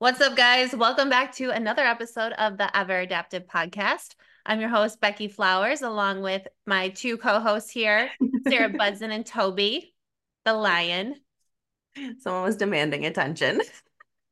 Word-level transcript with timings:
What's 0.00 0.22
up, 0.22 0.34
guys? 0.34 0.74
Welcome 0.74 1.10
back 1.10 1.34
to 1.34 1.50
another 1.50 1.82
episode 1.82 2.32
of 2.32 2.56
the 2.56 2.74
Ever 2.74 3.00
Adaptive 3.00 3.46
Podcast. 3.46 4.14
I'm 4.46 4.58
your 4.58 4.70
host, 4.70 4.98
Beckie 4.98 5.30
Flowers, 5.30 5.82
along 5.82 6.22
with 6.22 6.48
my 6.64 6.88
two 6.88 7.18
co 7.18 7.38
hosts 7.38 7.70
here, 7.70 8.10
Sarah 8.48 8.70
Budson 8.72 9.10
and 9.10 9.26
Toby, 9.26 9.94
the 10.46 10.54
lion. 10.54 11.16
Someone 12.20 12.44
was 12.44 12.56
demanding 12.56 13.04
attention. 13.04 13.60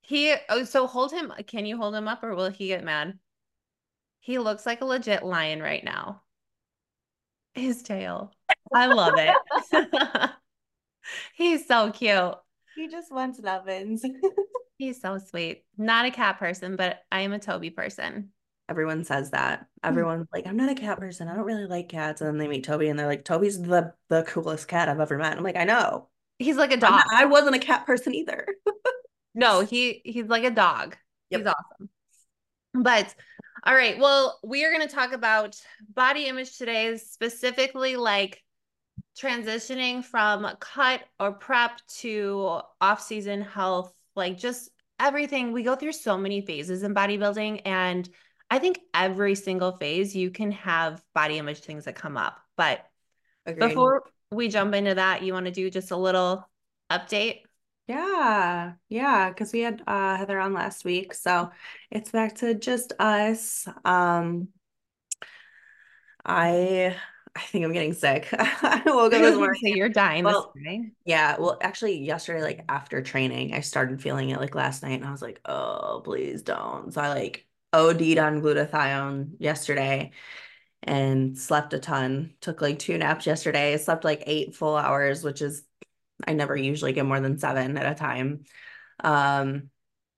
He, 0.01 0.35
oh, 0.49 0.65
so 0.65 0.87
hold 0.87 1.13
him. 1.13 1.35
Can 1.47 1.67
you 1.67 1.77
hold 1.77 1.95
him 1.95 2.09
up 2.09 2.25
or 2.25 2.35
will 2.35 2.49
he 2.49 2.69
get 2.69 2.83
mad? 2.83 3.19
He 4.21 4.39
looks 4.39 4.65
like 4.65 4.81
a 4.81 4.87
legit 4.87 5.23
lion 5.23 5.61
right 5.61 5.85
now. 5.85 6.23
His 7.53 7.83
tail. 7.83 8.33
I 8.73 8.87
love 8.87 9.17
it. 9.19 9.37
He's 11.35 11.67
so 11.67 11.93
cute. 11.93 12.37
He 12.75 12.89
just 12.89 13.13
wants 13.13 13.39
lovin's. 13.39 14.03
He's 14.79 15.01
so 15.01 15.19
sweet. 15.19 15.65
Not 15.77 16.07
a 16.07 16.11
cat 16.11 16.39
person, 16.39 16.77
but 16.77 17.01
I 17.13 17.21
am 17.21 17.33
a 17.33 17.39
Toby 17.39 17.71
person. 17.71 18.31
Everyone 18.69 19.05
says 19.05 19.31
that. 19.33 19.67
Hmm. 19.83 19.89
Everyone's 19.89 20.29
like, 20.33 20.47
I'm 20.47 20.57
not 20.57 20.71
a 20.71 20.75
cat 20.75 20.99
person. 20.99 21.29
I 21.29 21.35
don't 21.35 21.45
really 21.45 21.67
like 21.67 21.89
cats. 21.89 22.21
And 22.21 22.29
then 22.29 22.39
they 22.39 22.49
meet 22.49 22.65
Toby 22.65 22.89
and 22.89 22.99
they're 22.99 23.07
like, 23.07 23.25
Toby's 23.25 23.61
the 23.61 23.93
the 24.09 24.23
coolest 24.23 24.69
cat 24.69 24.89
I've 24.89 25.01
ever 25.01 25.19
met. 25.19 25.37
I'm 25.37 25.45
like, 25.45 25.57
I 25.57 25.65
know. 25.65 26.09
He's 26.39 26.57
like 26.57 26.73
a 26.73 26.77
dog. 26.77 26.93
not- 26.93 27.05
I 27.13 27.25
wasn't 27.25 27.57
a 27.57 27.61
cat 27.61 27.85
person 27.87 28.15
either. 28.15 28.47
No, 29.35 29.61
he 29.61 30.01
he's 30.05 30.27
like 30.27 30.43
a 30.43 30.51
dog. 30.51 30.97
Yep. 31.31 31.41
He's 31.41 31.47
awesome. 31.47 31.91
But 32.75 33.15
all 33.65 33.75
right, 33.75 33.99
well, 33.99 34.39
we 34.43 34.65
are 34.65 34.73
going 34.73 34.87
to 34.89 34.93
talk 34.93 35.13
about 35.13 35.55
body 35.95 36.27
image 36.27 36.59
today, 36.59 36.97
specifically 36.97 37.95
like 37.97 38.43
transitioning 39.21 40.05
from 40.05 40.49
cut 40.59 41.03
or 41.21 41.33
prep 41.33 41.81
to 41.99 42.61
off-season 42.81 43.43
health, 43.43 43.93
like 44.19 44.37
just 44.37 44.69
everything. 45.01 45.53
We 45.53 45.63
go 45.63 45.77
through 45.77 45.93
so 45.93 46.19
many 46.19 46.43
phases 46.43 46.83
in 46.83 46.95
bodybuilding 46.95 47.63
and 47.65 48.09
I 48.51 48.59
think 48.59 48.81
every 48.95 49.35
single 49.35 49.73
phase 49.73 50.15
you 50.15 50.31
can 50.31 50.53
have 50.53 51.03
body 51.15 51.39
image 51.39 51.61
things 51.61 51.85
that 51.85 51.95
come 51.95 52.17
up. 52.17 52.39
But 52.57 52.85
Agreed. 53.47 53.69
before 53.69 54.03
we 54.31 54.49
jump 54.49 54.75
into 54.75 54.95
that, 54.95 55.23
you 55.23 55.33
want 55.33 55.47
to 55.47 55.53
do 55.53 55.71
just 55.71 55.91
a 55.91 55.97
little 55.97 56.49
update? 56.91 57.43
Yeah, 57.87 58.75
yeah, 58.91 59.31
because 59.31 59.53
we 59.53 59.61
had 59.61 59.83
uh 59.87 60.17
Heather 60.17 60.39
on 60.39 60.53
last 60.53 60.85
week, 60.85 61.15
so 61.15 61.51
it's 61.91 62.11
back 62.11 62.35
to 62.37 62.55
just 62.55 62.93
us. 62.99 63.67
Um, 63.85 64.49
I 66.25 66.97
I 67.39 67.43
think 67.43 67.65
I'm 67.65 67.73
getting 67.73 67.93
sick. 67.93 68.29
I 68.33 68.83
woke 68.85 69.13
up 69.13 69.23
this 69.23 69.37
morning. 69.37 69.61
So 69.63 69.75
you're 69.75 69.89
dying 69.89 70.25
Well, 70.25 70.53
this 70.55 70.63
morning. 70.63 70.93
Yeah, 71.05 71.37
well, 71.39 71.57
actually, 71.61 71.99
yesterday, 71.99 72.43
like 72.43 72.65
after 72.69 73.01
training, 73.01 73.55
I 73.55 73.61
started 73.61 74.03
feeling 74.03 74.31
it 74.31 74.41
like 74.41 74.57
last 74.57 74.83
night, 74.83 75.01
and 75.01 75.05
I 75.05 75.13
was 75.13 75.23
like, 75.23 75.41
oh, 75.45 76.03
please 76.05 76.43
don't. 76.43 76.93
So 76.93 77.01
I 77.01 77.11
like 77.11 77.47
OD'd 77.73 78.19
on 78.19 78.43
glutathione 78.43 79.37
yesterday 79.39 80.11
and 80.83 81.39
slept 81.39 81.75
a 81.75 81.79
ton. 81.79 82.35
Took 82.41 82.61
like 82.61 82.81
two 82.81 82.99
naps 82.99 83.25
yesterday. 83.25 83.77
Slept 83.77 84.03
like 84.03 84.25
eight 84.27 84.57
full 84.57 84.75
hours, 84.75 85.23
which 85.23 85.41
is 85.41 85.63
I 86.27 86.33
never 86.33 86.57
usually 86.57 86.93
get 86.93 87.07
more 87.07 87.21
than 87.21 87.39
seven 87.39 87.79
at 87.79 87.93
a 87.93 87.95
time. 87.95 88.43
Um, 88.99 89.71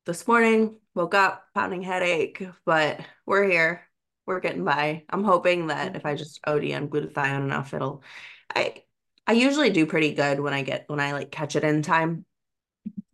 this 0.07 0.27
morning, 0.27 0.79
woke 0.95 1.15
up, 1.15 1.45
pounding 1.55 1.83
headache, 1.83 2.43
but 2.65 3.01
we're 3.27 3.45
here. 3.45 3.90
We're 4.27 4.41
getting 4.41 4.65
by. 4.65 5.05
I'm 5.11 5.25
hoping 5.25 5.69
that 5.69 5.97
if 5.97 6.07
I 6.07 6.15
just 6.15 6.41
OD 6.47 6.75
on 6.75 6.89
glutathione 6.89 7.43
enough, 7.45 7.75
it'll 7.75 8.03
I 8.55 8.85
I 9.27 9.33
usually 9.33 9.71
do 9.71 9.87
pretty 9.87 10.15
good 10.15 10.41
when 10.41 10.53
I 10.55 10.63
get 10.63 10.85
when 10.89 11.01
I 11.01 11.13
like 11.13 11.31
catch 11.31 11.57
it 11.57 11.65
in 11.65 11.83
time. 11.83 12.25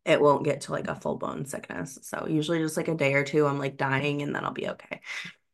It 0.04 0.20
won't 0.20 0.44
get 0.44 0.62
to 0.62 0.72
like 0.72 0.88
a 0.88 0.96
full 0.96 1.16
blown 1.16 1.46
sickness. 1.46 1.98
So 2.02 2.26
usually 2.28 2.60
just 2.60 2.76
like 2.76 2.88
a 2.88 2.94
day 2.96 3.14
or 3.14 3.24
two, 3.24 3.46
I'm 3.46 3.58
like 3.58 3.76
dying 3.76 4.22
and 4.22 4.34
then 4.34 4.44
I'll 4.44 4.52
be 4.52 4.68
okay. 4.70 5.00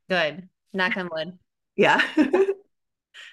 Good. 0.08 0.48
Knock 0.72 0.96
on 0.96 1.08
wood. 1.12 1.38
Yeah. 1.76 2.00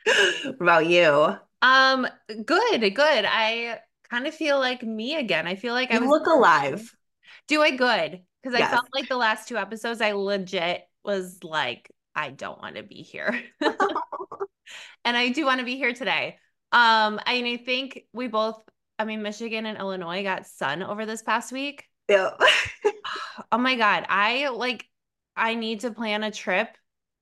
What 0.05 0.61
about 0.61 0.87
you? 0.87 1.37
Um, 1.61 2.07
good, 2.45 2.79
good. 2.95 3.25
I 3.27 3.81
kind 4.09 4.27
of 4.27 4.33
feel 4.35 4.59
like 4.59 4.81
me 4.83 5.15
again. 5.17 5.47
I 5.47 5.55
feel 5.55 5.73
like 5.73 5.91
I 5.91 5.99
was 5.99 6.09
look 6.09 6.25
alive. 6.27 6.95
doing 7.47 7.77
good 7.77 8.21
because 8.41 8.55
I 8.55 8.59
Yes. 8.59 8.69
felt 8.69 8.87
like 8.93 9.09
the 9.09 9.17
last 9.17 9.47
two 9.47 9.57
episodes 9.57 10.01
I 10.01 10.13
legit 10.13 10.87
was 11.03 11.43
like, 11.43 11.91
I 12.19 12.31
don't 12.31 12.61
want 12.61 12.75
to 12.75 12.83
be 12.83 13.01
here. 13.01 13.41
And 15.05 15.15
I 15.15 15.29
do 15.29 15.45
want 15.45 15.59
to 15.59 15.65
be 15.65 15.77
here 15.77 15.93
today. 15.93 16.37
Um, 16.71 17.19
and 17.25 17.47
I 17.47 17.57
think 17.57 18.03
we 18.13 18.27
both, 18.27 18.61
I 18.99 19.05
mean, 19.05 19.21
Michigan 19.21 19.65
and 19.65 19.77
Illinois 19.77 20.23
got 20.23 20.45
sun 20.45 20.83
over 20.83 21.05
this 21.05 21.21
past 21.21 21.51
week. 21.51 21.85
Yeah. 22.07 22.31
Oh 23.53 23.57
my 23.57 23.75
God. 23.75 24.05
I 24.09 24.49
like, 24.49 24.85
I 25.35 25.55
need 25.55 25.79
to 25.79 25.91
plan 25.91 26.23
a 26.23 26.29
trip 26.29 26.67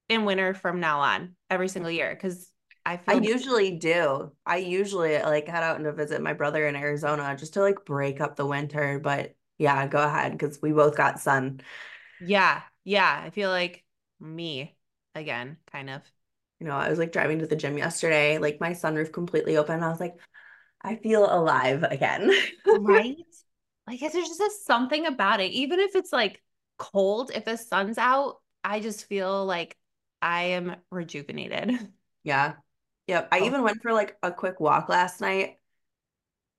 in 0.09 0.25
winter 0.25 0.56
from 0.56 0.80
now 0.80 1.00
on 1.00 1.35
every 1.50 1.69
single 1.69 1.91
year 1.91 2.12
because 2.14 2.52
I 2.85 3.00
I 3.08 3.14
usually 3.14 3.78
do. 3.78 4.31
I 4.46 4.58
usually 4.58 5.19
like 5.19 5.47
head 5.47 5.64
out 5.64 5.75
and 5.75 5.85
to 5.85 5.94
visit 5.94 6.22
my 6.22 6.34
brother 6.34 6.68
in 6.68 6.75
Arizona 6.75 7.35
just 7.38 7.53
to 7.53 7.62
like 7.62 7.85
break 7.85 8.19
up 8.19 8.35
the 8.35 8.47
winter. 8.47 9.00
But 9.00 9.35
yeah, 9.59 9.85
go 9.88 10.03
ahead 10.03 10.31
because 10.31 10.59
we 10.62 10.72
both 10.72 10.97
got 10.97 11.19
sun. 11.19 11.62
Yeah, 12.19 12.62
yeah. 12.84 13.22
I 13.24 13.29
feel 13.29 13.52
like 13.52 13.85
me 14.19 14.77
again, 15.17 15.57
kind 15.72 15.89
of. 15.89 16.01
You 16.59 16.67
know, 16.67 16.75
I 16.75 16.89
was 16.89 16.97
like 17.00 17.11
driving 17.11 17.39
to 17.39 17.47
the 17.47 17.55
gym 17.55 17.78
yesterday, 17.78 18.38
like 18.39 18.59
my 18.59 18.72
sunroof 18.72 19.13
completely 19.13 19.57
open. 19.57 19.83
I 19.83 19.89
was 19.89 20.00
like, 20.00 20.16
I 20.81 20.95
feel 20.95 21.25
alive 21.25 21.83
again. 21.83 22.31
Right? 22.72 23.17
Like 23.88 24.01
there's 24.01 24.13
just 24.13 24.66
something 24.66 25.05
about 25.05 25.39
it. 25.39 25.51
Even 25.51 25.79
if 25.79 25.95
it's 25.95 26.11
like 26.11 26.41
cold, 26.78 27.31
if 27.33 27.45
the 27.45 27.57
sun's 27.57 27.97
out, 27.97 28.38
I 28.63 28.81
just 28.81 29.05
feel 29.05 29.45
like 29.45 29.78
I 30.22 30.44
am 30.44 30.75
rejuvenated. 30.91 31.94
Yeah. 32.23 32.55
Yep. 33.07 33.29
I 33.31 33.39
Oh. 33.39 33.45
even 33.45 33.63
went 33.63 33.81
for 33.81 33.94
like 33.94 34.17
a 34.22 34.31
quick 34.31 34.59
walk 34.59 34.89
last 34.89 35.22
night, 35.22 35.56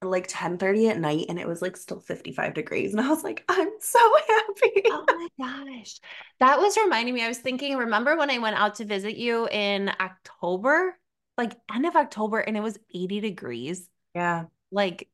like 0.02 0.26
10 0.28 0.58
30 0.58 0.88
at 0.88 0.98
night, 0.98 1.26
and 1.28 1.38
it 1.38 1.48
was 1.48 1.60
like 1.60 1.76
still 1.76 2.00
55 2.00 2.54
degrees. 2.54 2.92
And 2.92 3.00
I 3.00 3.08
was 3.08 3.24
like, 3.24 3.44
I'm 3.48 3.70
so 3.80 3.98
oh 4.00 4.20
happy. 4.28 4.82
Oh 4.86 5.04
my 5.06 5.28
gosh. 5.38 5.98
That 6.40 6.58
was 6.58 6.76
reminding 6.76 7.14
me. 7.14 7.24
I 7.24 7.28
was 7.28 7.38
thinking, 7.38 7.76
remember 7.76 8.16
when 8.16 8.30
I 8.30 8.38
went 8.38 8.56
out 8.56 8.76
to 8.76 8.84
visit 8.84 9.16
you 9.16 9.48
in 9.48 9.90
October? 10.00 10.96
Like 11.36 11.56
end 11.72 11.86
of 11.86 11.94
October 11.94 12.40
and 12.40 12.56
it 12.56 12.62
was 12.62 12.78
80 12.92 13.20
degrees. 13.20 13.88
Yeah. 14.14 14.44
Like 14.72 15.08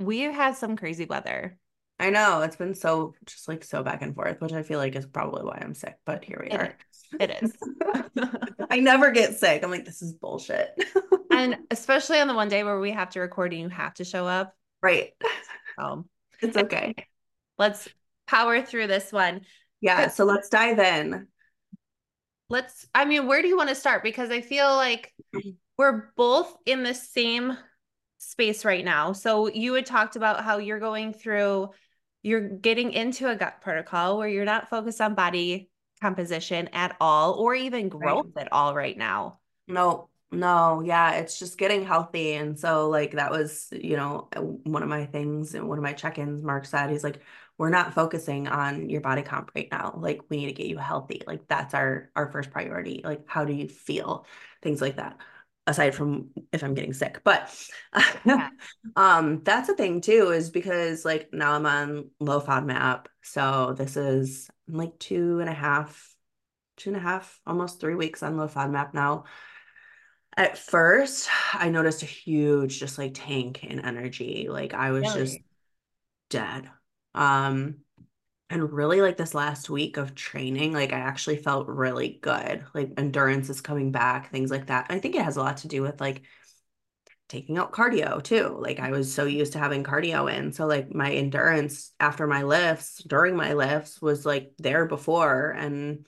we've 0.00 0.32
had 0.32 0.56
some 0.56 0.76
crazy 0.76 1.04
weather. 1.04 1.58
I 1.98 2.10
know. 2.10 2.42
It's 2.42 2.56
been 2.56 2.74
so 2.74 3.14
just 3.26 3.48
like 3.48 3.64
so 3.64 3.82
back 3.82 4.02
and 4.02 4.14
forth, 4.14 4.40
which 4.40 4.52
I 4.52 4.62
feel 4.62 4.78
like 4.78 4.94
is 4.94 5.06
probably 5.06 5.44
why 5.44 5.58
I'm 5.60 5.74
sick, 5.74 5.96
but 6.04 6.24
here 6.24 6.40
we 6.42 6.50
It 6.50 6.60
are. 6.60 6.76
It 7.18 7.42
is. 7.42 7.56
I 8.70 8.78
never 8.80 9.10
get 9.10 9.38
sick. 9.38 9.64
I'm 9.64 9.70
like, 9.70 9.84
this 9.84 10.02
is 10.02 10.12
bullshit. 10.12 10.70
and 11.32 11.56
especially 11.70 12.20
on 12.20 12.28
the 12.28 12.34
one 12.34 12.48
day 12.48 12.62
where 12.62 12.78
we 12.78 12.92
have 12.92 13.10
to 13.10 13.20
record 13.20 13.52
and 13.52 13.62
you 13.62 13.68
have 13.68 13.94
to 13.94 14.04
show 14.04 14.26
up. 14.26 14.54
Right. 14.82 15.10
So 15.78 16.06
It's 16.40 16.56
okay. 16.56 16.94
let's 17.58 17.88
power 18.28 18.62
through 18.62 18.86
this 18.86 19.12
one. 19.12 19.40
Yeah. 19.80 20.08
So 20.08 20.24
let's 20.24 20.48
dive 20.48 20.78
in. 20.78 21.26
Let's, 22.48 22.86
I 22.94 23.04
mean, 23.06 23.26
where 23.26 23.42
do 23.42 23.48
you 23.48 23.56
want 23.56 23.70
to 23.70 23.74
start? 23.74 24.02
Because 24.04 24.30
I 24.30 24.40
feel 24.40 24.74
like 24.76 25.12
we're 25.76 26.12
both 26.16 26.56
in 26.64 26.82
the 26.84 26.94
same 26.94 27.56
space 28.18 28.64
right 28.64 28.84
now. 28.84 29.12
So 29.12 29.48
you 29.48 29.74
had 29.74 29.86
talked 29.86 30.16
about 30.16 30.44
how 30.44 30.58
you're 30.58 30.80
going 30.80 31.12
through, 31.12 31.70
you're 32.22 32.48
getting 32.48 32.92
into 32.92 33.28
a 33.28 33.36
gut 33.36 33.60
protocol 33.60 34.18
where 34.18 34.28
you're 34.28 34.44
not 34.44 34.68
focused 34.68 35.00
on 35.00 35.14
body 35.14 35.70
composition 36.00 36.68
at 36.72 36.96
all 37.00 37.34
or 37.34 37.54
even 37.54 37.88
growth 37.88 38.36
at 38.36 38.52
all 38.52 38.74
right 38.74 38.96
now. 38.96 39.38
No, 39.66 40.08
no, 40.30 40.82
yeah, 40.84 41.12
it's 41.12 41.38
just 41.38 41.58
getting 41.58 41.84
healthy. 41.84 42.34
And 42.34 42.58
so, 42.58 42.88
like, 42.88 43.12
that 43.12 43.30
was, 43.30 43.68
you 43.72 43.96
know, 43.96 44.28
one 44.36 44.82
of 44.82 44.88
my 44.88 45.06
things 45.06 45.54
and 45.54 45.68
one 45.68 45.78
of 45.78 45.84
my 45.84 45.92
check-ins, 45.92 46.42
Mark 46.42 46.66
said, 46.66 46.90
he's 46.90 47.04
like, 47.04 47.20
we're 47.56 47.70
not 47.70 47.94
focusing 47.94 48.46
on 48.46 48.88
your 48.88 49.00
body 49.00 49.22
comp 49.22 49.50
right 49.54 49.68
now. 49.72 49.94
Like, 49.96 50.20
we 50.28 50.36
need 50.36 50.46
to 50.46 50.52
get 50.52 50.66
you 50.68 50.78
healthy. 50.78 51.22
Like, 51.26 51.48
that's 51.48 51.74
our 51.74 52.10
our 52.14 52.30
first 52.30 52.50
priority. 52.50 53.00
Like, 53.02 53.22
how 53.26 53.44
do 53.44 53.52
you 53.52 53.68
feel? 53.68 54.26
Things 54.62 54.80
like 54.80 54.96
that. 54.96 55.16
Aside 55.68 55.94
from 55.94 56.30
if 56.50 56.64
I'm 56.64 56.72
getting 56.72 56.94
sick. 56.94 57.20
But 57.24 57.54
Yeah. 58.24 58.48
um, 58.96 59.42
that's 59.44 59.68
a 59.68 59.74
thing 59.74 60.00
too, 60.00 60.30
is 60.30 60.48
because 60.48 61.04
like 61.04 61.28
now 61.30 61.52
I'm 61.52 61.66
on 61.66 62.10
low 62.20 62.40
FODMAP. 62.40 63.04
So 63.22 63.74
this 63.76 63.98
is 63.98 64.48
like 64.66 64.98
two 64.98 65.40
and 65.40 65.48
a 65.48 65.52
half, 65.52 66.14
two 66.78 66.88
and 66.88 66.96
a 66.96 67.00
half, 67.00 67.38
almost 67.46 67.80
three 67.80 67.94
weeks 67.94 68.22
on 68.22 68.38
low 68.38 68.48
FODMAP 68.48 68.94
now. 68.94 69.24
At 70.38 70.56
first, 70.56 71.28
I 71.52 71.68
noticed 71.68 72.02
a 72.02 72.06
huge 72.06 72.80
just 72.80 72.96
like 72.96 73.12
tank 73.12 73.62
in 73.62 73.80
energy. 73.80 74.48
Like 74.48 74.72
I 74.72 74.92
was 74.92 75.12
just 75.12 75.38
dead. 76.30 76.70
Um, 77.14 77.80
and 78.50 78.72
really 78.72 79.00
like 79.02 79.16
this 79.18 79.34
last 79.34 79.68
week 79.70 79.96
of 79.98 80.14
training, 80.14 80.72
like 80.72 80.92
I 80.92 80.98
actually 80.98 81.36
felt 81.36 81.68
really 81.68 82.18
good. 82.22 82.64
Like 82.74 82.92
endurance 82.96 83.50
is 83.50 83.60
coming 83.60 83.92
back, 83.92 84.30
things 84.30 84.50
like 84.50 84.66
that. 84.66 84.86
I 84.90 84.98
think 84.98 85.14
it 85.16 85.24
has 85.24 85.36
a 85.36 85.40
lot 85.42 85.58
to 85.58 85.68
do 85.68 85.82
with 85.82 86.00
like 86.00 86.22
taking 87.28 87.58
out 87.58 87.72
cardio 87.72 88.22
too. 88.22 88.56
Like 88.58 88.80
I 88.80 88.90
was 88.90 89.12
so 89.12 89.24
used 89.24 89.52
to 89.52 89.58
having 89.58 89.84
cardio 89.84 90.32
in. 90.32 90.52
So 90.52 90.66
like 90.66 90.94
my 90.94 91.12
endurance 91.12 91.92
after 92.00 92.26
my 92.26 92.42
lifts, 92.42 93.02
during 93.04 93.36
my 93.36 93.52
lifts 93.54 94.00
was 94.00 94.24
like 94.24 94.52
there 94.58 94.86
before 94.86 95.50
and 95.50 96.06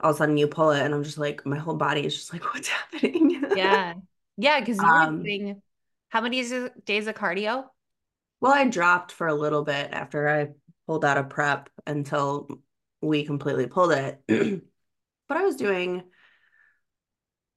all 0.00 0.10
of 0.10 0.16
a 0.16 0.18
sudden 0.18 0.36
you 0.38 0.48
pull 0.48 0.72
it 0.72 0.82
and 0.82 0.94
I'm 0.94 1.04
just 1.04 1.18
like 1.18 1.46
my 1.46 1.58
whole 1.58 1.76
body 1.76 2.06
is 2.06 2.14
just 2.16 2.32
like 2.32 2.44
what's 2.54 2.68
happening? 2.68 3.42
Yeah. 3.52 3.94
Yeah, 4.36 4.60
because 4.60 4.82
you 4.82 4.92
Um, 4.92 5.20
were 5.22 5.28
doing 5.28 5.62
how 6.08 6.20
many 6.20 6.42
days, 6.42 6.70
days 6.84 7.06
of 7.06 7.14
cardio? 7.14 7.68
Well, 8.40 8.52
I 8.52 8.68
dropped 8.68 9.12
for 9.12 9.26
a 9.26 9.34
little 9.34 9.64
bit 9.64 9.90
after 9.92 10.28
I 10.28 10.52
pulled 10.86 11.04
out 11.04 11.18
of 11.18 11.28
prep 11.30 11.68
until 11.86 12.48
we 13.00 13.24
completely 13.24 13.66
pulled 13.66 13.92
it. 13.92 14.22
But 15.28 15.38
I 15.38 15.42
was 15.44 15.56
doing 15.56 16.04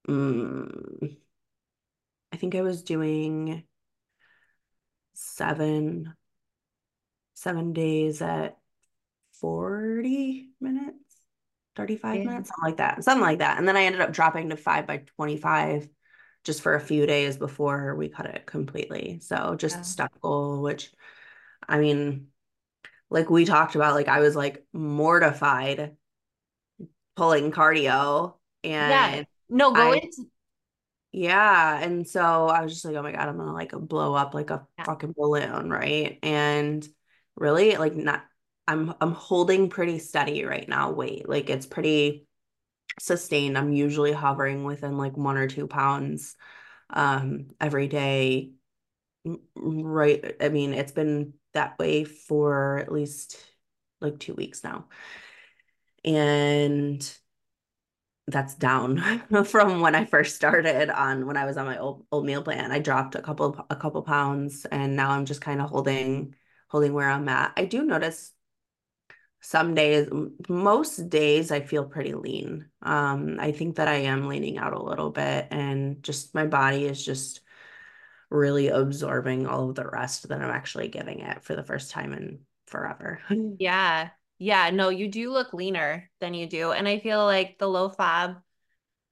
mm, 0.08 1.18
I 2.32 2.36
think 2.36 2.54
I 2.54 2.62
was 2.62 2.82
doing 2.82 3.64
seven 5.14 6.14
seven 7.34 7.72
days 7.72 8.20
at 8.20 8.56
40 9.40 10.50
minutes, 10.60 10.96
35 11.76 12.18
Yeah. 12.18 12.24
minutes, 12.24 12.48
something 12.48 12.64
like 12.64 12.76
that. 12.78 13.04
Something 13.04 13.22
like 13.22 13.38
that. 13.38 13.58
And 13.58 13.68
then 13.68 13.76
I 13.76 13.84
ended 13.84 14.00
up 14.00 14.12
dropping 14.12 14.50
to 14.50 14.56
five 14.56 14.86
by 14.86 14.98
25 15.16 15.88
just 16.44 16.62
for 16.62 16.74
a 16.74 16.80
few 16.80 17.06
days 17.06 17.36
before 17.36 17.94
we 17.94 18.08
cut 18.08 18.26
it 18.26 18.46
completely. 18.46 19.20
So 19.20 19.54
just 19.56 19.76
Yeah. 19.76 19.82
step 19.82 20.12
goal, 20.22 20.62
which 20.62 20.92
I 21.68 21.78
mean, 21.78 22.28
like 23.10 23.30
we 23.30 23.44
talked 23.44 23.74
about, 23.74 23.94
like 23.94 24.08
I 24.08 24.20
was 24.20 24.36
like 24.36 24.64
mortified 24.72 25.96
pulling 27.16 27.50
cardio 27.52 28.34
and 28.64 29.16
Yeah. 29.16 29.24
No, 29.48 29.72
go 29.72 29.92
I 29.92 29.96
into 29.96 30.26
yeah, 31.10 31.78
and 31.80 32.06
so 32.06 32.48
I 32.48 32.62
was 32.62 32.72
just 32.72 32.84
like, 32.84 32.94
oh 32.94 33.02
my 33.02 33.12
God, 33.12 33.28
I'm 33.28 33.38
gonna 33.38 33.52
like 33.54 33.72
blow 33.72 34.14
up 34.14 34.34
like 34.34 34.50
a 34.50 34.66
yeah. 34.78 34.84
fucking 34.84 35.14
balloon, 35.16 35.70
right? 35.70 36.18
And 36.22 36.86
really 37.36 37.76
like 37.76 37.94
not 37.94 38.24
I'm 38.66 38.94
I'm 39.00 39.12
holding 39.12 39.70
pretty 39.70 39.98
steady 40.00 40.44
right 40.44 40.68
now, 40.68 40.90
weight. 40.92 41.28
Like 41.28 41.48
it's 41.50 41.66
pretty 41.66 42.26
sustained. 43.00 43.56
I'm 43.56 43.72
usually 43.72 44.12
hovering 44.12 44.64
within 44.64 44.98
like 44.98 45.16
one 45.16 45.38
or 45.38 45.48
two 45.48 45.66
pounds 45.66 46.36
um 46.90 47.48
every 47.60 47.88
day. 47.88 48.52
Right. 49.56 50.36
I 50.40 50.48
mean, 50.50 50.74
it's 50.74 50.92
been 50.92 51.34
that 51.54 51.78
way 51.78 52.04
for 52.04 52.78
at 52.78 52.92
least 52.92 53.36
like 54.00 54.18
two 54.18 54.34
weeks 54.34 54.62
now. 54.62 54.86
And 56.04 57.18
that's 58.26 58.54
down 58.54 58.98
from 59.44 59.80
when 59.80 59.94
I 59.94 60.04
first 60.04 60.36
started 60.36 60.90
on 60.90 61.26
when 61.26 61.36
I 61.36 61.46
was 61.46 61.56
on 61.56 61.66
my 61.66 61.78
old, 61.78 62.04
old 62.12 62.26
meal 62.26 62.42
plan. 62.42 62.70
I 62.70 62.78
dropped 62.78 63.14
a 63.14 63.22
couple 63.22 63.64
a 63.70 63.76
couple 63.76 64.02
pounds 64.02 64.66
and 64.66 64.96
now 64.96 65.10
I'm 65.10 65.24
just 65.24 65.40
kind 65.40 65.60
of 65.60 65.70
holding 65.70 66.34
holding 66.68 66.92
where 66.92 67.08
I'm 67.10 67.28
at. 67.28 67.52
I 67.56 67.64
do 67.64 67.84
notice 67.84 68.32
some 69.40 69.74
days, 69.74 70.08
most 70.48 71.08
days 71.08 71.50
I 71.52 71.60
feel 71.60 71.84
pretty 71.84 72.12
lean. 72.14 72.66
Um, 72.82 73.38
I 73.40 73.52
think 73.52 73.76
that 73.76 73.88
I 73.88 73.94
am 73.94 74.26
leaning 74.26 74.58
out 74.58 74.72
a 74.72 74.82
little 74.82 75.10
bit 75.10 75.46
and 75.50 76.02
just 76.02 76.34
my 76.34 76.46
body 76.46 76.84
is 76.84 77.04
just 77.04 77.40
really 78.30 78.68
absorbing 78.68 79.46
all 79.46 79.68
of 79.70 79.76
the 79.76 79.86
rest 79.88 80.28
that 80.28 80.40
I'm 80.40 80.50
actually 80.50 80.88
giving 80.88 81.20
it 81.20 81.42
for 81.44 81.56
the 81.56 81.62
first 81.64 81.90
time 81.90 82.12
in 82.12 82.40
forever. 82.66 83.20
Yeah. 83.58 84.10
Yeah. 84.38 84.70
No, 84.70 84.88
you 84.88 85.08
do 85.08 85.32
look 85.32 85.52
leaner 85.52 86.10
than 86.20 86.34
you 86.34 86.46
do. 86.46 86.72
And 86.72 86.86
I 86.88 86.98
feel 86.98 87.24
like 87.24 87.58
the 87.58 87.68
low 87.68 87.88
fab, 87.88 88.36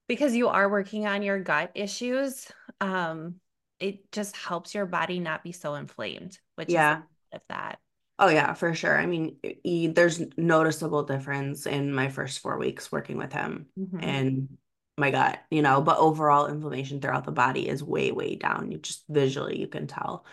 because 0.09 0.37
you 0.37 0.49
are 0.49 0.71
working 0.71 1.07
on 1.07 1.23
your 1.23 1.41
gut 1.41 1.73
issues, 1.75 2.49
um, 2.81 3.37
it 3.81 4.11
just 4.13 4.37
helps 4.37 4.75
your 4.75 4.87
body 4.87 5.21
not 5.21 5.45
be 5.45 5.53
so 5.53 5.75
inflamed, 5.77 6.39
which 6.57 6.75
is 6.75 6.87
a 6.91 6.91
Yeah. 6.91 7.03
lot 7.33 7.41
of 7.41 7.43
that. 7.51 7.81
Oh 8.19 8.29
yeah, 8.29 8.55
for 8.55 8.75
sure. 8.75 8.99
I 8.99 9.07
mean, 9.07 9.39
e- 9.65 9.89
there's 9.89 10.21
noticeable 10.39 11.03
difference 11.05 11.67
in 11.67 11.93
my 11.93 12.09
first 12.09 12.39
four 12.39 12.59
weeks 12.59 12.91
working 12.91 13.19
with 13.19 13.33
him 13.33 13.67
Mhm. 13.77 13.99
and 13.99 14.57
my 14.97 15.11
gut, 15.11 15.39
you 15.51 15.63
know, 15.63 15.81
but 15.83 15.99
overall 15.99 16.47
inflammation 16.47 17.01
throughout 17.01 17.25
the 17.25 17.33
body 17.33 17.69
is 17.69 17.83
way, 17.83 18.13
way 18.13 18.37
down. 18.37 18.71
You 18.71 18.79
just 18.79 19.05
visually 19.09 19.59
you 19.59 19.67
can 19.69 19.87
tell. 19.87 20.25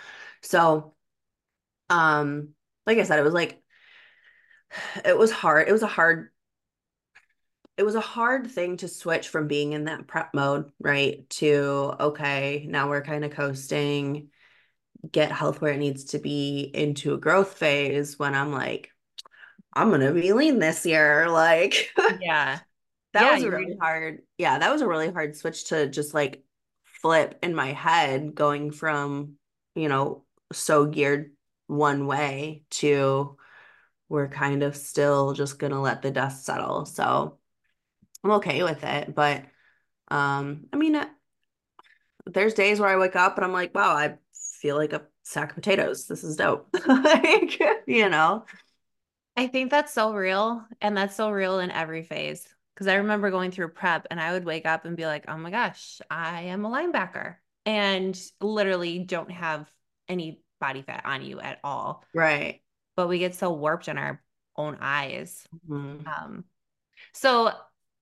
So, 0.41 0.93
um, 1.89 2.49
like 2.85 2.97
I 2.97 3.03
said, 3.03 3.19
it 3.19 3.23
was 3.23 3.33
like 3.33 3.61
it 5.05 5.17
was 5.17 5.31
hard. 5.31 5.67
It 5.67 5.71
was 5.71 5.83
a 5.83 5.87
hard 5.87 6.29
it 7.77 7.83
was 7.83 7.95
a 7.95 8.01
hard 8.01 8.49
thing 8.51 8.77
to 8.77 8.87
switch 8.87 9.29
from 9.29 9.47
being 9.47 9.73
in 9.73 9.85
that 9.85 10.07
prep 10.07 10.33
mode, 10.33 10.71
right? 10.79 11.27
To 11.31 11.93
okay, 11.99 12.65
now 12.69 12.89
we're 12.89 13.01
kind 13.03 13.25
of 13.25 13.31
coasting, 13.31 14.29
get 15.11 15.31
health 15.31 15.61
where 15.61 15.73
it 15.73 15.79
needs 15.79 16.05
to 16.05 16.19
be 16.19 16.71
into 16.73 17.13
a 17.13 17.17
growth 17.19 17.53
phase 17.57 18.19
when 18.19 18.35
I'm 18.35 18.51
like 18.51 18.91
I'm 19.73 19.91
gonna 19.91 20.13
be 20.13 20.33
lean 20.33 20.59
this 20.59 20.85
year. 20.85 21.29
Like 21.29 21.91
Yeah. 22.21 22.59
That 23.13 23.23
Yeah. 23.23 23.33
was 23.33 23.43
a 23.43 23.51
really 23.51 23.77
hard, 23.79 24.23
yeah, 24.37 24.59
that 24.59 24.71
was 24.71 24.81
a 24.81 24.87
really 24.87 25.11
hard 25.11 25.35
switch 25.35 25.65
to 25.65 25.87
just 25.89 26.13
like 26.13 26.43
flip 26.85 27.39
in 27.43 27.55
my 27.55 27.73
head 27.73 28.35
going 28.35 28.71
from, 28.71 29.35
you 29.75 29.89
know, 29.89 30.25
so 30.51 30.85
geared 30.85 31.33
one 31.67 32.07
way 32.07 32.63
to 32.69 33.37
we're 34.09 34.27
kind 34.29 34.63
of 34.63 34.75
still 34.75 35.33
just 35.33 35.59
gonna 35.59 35.81
let 35.81 36.01
the 36.01 36.11
dust 36.11 36.45
settle. 36.45 36.85
So 36.85 37.39
I'm 38.23 38.31
okay 38.33 38.63
with 38.63 38.83
it. 38.83 39.15
But 39.15 39.45
um, 40.09 40.67
I 40.73 40.77
mean, 40.77 40.95
uh, 40.95 41.09
there's 42.25 42.53
days 42.53 42.79
where 42.79 42.89
I 42.89 42.97
wake 42.97 43.15
up 43.15 43.37
and 43.37 43.45
I'm 43.45 43.53
like, 43.53 43.73
wow, 43.75 43.95
I 43.95 44.17
feel 44.33 44.75
like 44.77 44.93
a 44.93 45.03
sack 45.23 45.49
of 45.49 45.55
potatoes. 45.55 46.07
This 46.07 46.23
is 46.23 46.35
dope. 46.35 46.67
Like, 46.87 47.59
you 47.85 48.09
know? 48.09 48.45
I 49.37 49.47
think 49.47 49.71
that's 49.71 49.93
so 49.93 50.13
real. 50.13 50.65
And 50.81 50.95
that's 50.97 51.15
so 51.15 51.29
real 51.31 51.59
in 51.59 51.71
every 51.71 52.03
phase. 52.03 52.47
Because 52.73 52.87
I 52.87 52.95
remember 52.95 53.29
going 53.29 53.51
through 53.51 53.69
prep 53.69 54.07
and 54.09 54.19
I 54.19 54.33
would 54.33 54.45
wake 54.45 54.65
up 54.65 54.85
and 54.85 54.97
be 54.97 55.05
like, 55.05 55.25
oh 55.27 55.37
my 55.37 55.51
gosh, 55.51 56.01
I 56.09 56.43
am 56.43 56.65
a 56.65 56.69
linebacker 56.69 57.35
and 57.65 58.19
literally 58.41 58.99
don't 58.99 59.31
have 59.31 59.69
any 60.09 60.41
body 60.59 60.81
fat 60.81 61.03
on 61.05 61.23
you 61.23 61.39
at 61.39 61.59
all. 61.63 62.03
Right. 62.13 62.61
But 62.95 63.09
we 63.09 63.19
get 63.19 63.35
so 63.35 63.53
warped 63.53 63.87
in 63.87 63.97
our 63.97 64.21
own 64.57 64.77
eyes. 64.81 65.45
Mhm. 65.69 66.05
Um, 66.07 66.45
so, 67.13 67.51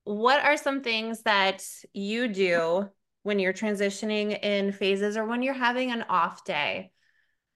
what 0.04 0.44
are 0.44 0.58
some 0.58 0.82
things 0.82 1.24
that 1.24 1.64
you 1.94 2.28
do 2.28 2.90
when 3.24 3.40
you're 3.40 3.54
transitioning 3.54 4.44
in 4.44 4.72
phases 4.72 5.16
or 5.16 5.26
when 5.26 5.44
you're 5.44 5.54
having 5.54 5.92
an 5.92 6.04
off 6.10 6.44
day 6.44 6.92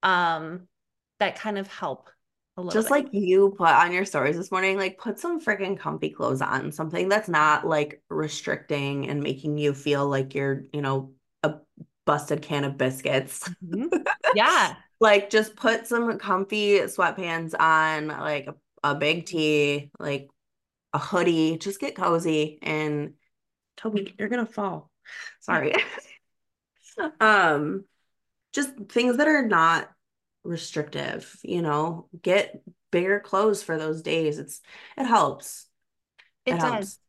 um, 0.03 0.67
that 1.19 1.39
kind 1.39 1.57
of 1.57 1.67
help 1.67 2.09
Just 2.72 2.88
bit? 2.88 2.92
like 2.92 3.07
you 3.12 3.54
put 3.57 3.69
on 3.69 3.92
your 3.92 4.06
stories 4.06 4.38
this 4.38 4.51
morning, 4.51 4.77
like 4.77 4.98
put 4.98 5.20
some 5.20 5.41
freaking 5.41 5.77
comfy 5.77 6.10
clothes 6.10 6.41
on, 6.41 6.72
something 6.72 7.10
that's 7.10 7.27
not 7.27 7.68
like 7.68 8.01
restricting 8.10 9.10
and 9.10 9.22
making 9.22 9.58
you 9.58 9.74
feel 9.74 10.08
like 10.08 10.34
you're, 10.34 10.63
you 10.72 10.82
know, 10.82 11.12
a 11.44 11.56
busted 12.06 12.41
can 12.41 12.63
of 12.63 12.77
biscuits. 12.77 13.50
Mhm. 13.63 14.06
Yeah. 14.36 14.75
Like 15.01 15.29
just 15.29 15.58
put 15.58 15.88
some 15.88 16.18
comfy 16.20 16.79
sweatpants 16.79 17.53
on, 17.60 18.08
like 18.08 18.48
a, 18.48 18.56
a 18.82 18.96
big 18.96 19.25
tee, 19.25 19.91
like 20.00 20.29
a 20.94 20.98
hoodie, 21.00 21.58
just 21.58 21.82
get 21.82 21.96
cozy 21.98 22.60
and 22.62 23.15
Toby, 23.77 24.15
you're 24.18 24.29
gonna 24.29 24.46
fall. 24.46 24.89
Sorry. 25.41 25.74
Um, 27.20 27.86
just 28.53 28.72
things 28.89 29.18
that 29.18 29.27
are 29.27 29.46
not 29.48 29.89
restrictive, 30.46 31.36
you 31.44 31.62
know, 31.62 32.08
get 32.22 32.62
bigger 32.92 33.20
clothes 33.20 33.64
for 33.64 33.78
those 33.78 34.02
days. 34.02 34.40
It's 34.40 34.62
it 34.98 35.06
helps. 35.06 35.68
It 36.46 36.54
It 36.54 36.60
does. 36.60 36.80
helps. 36.80 37.00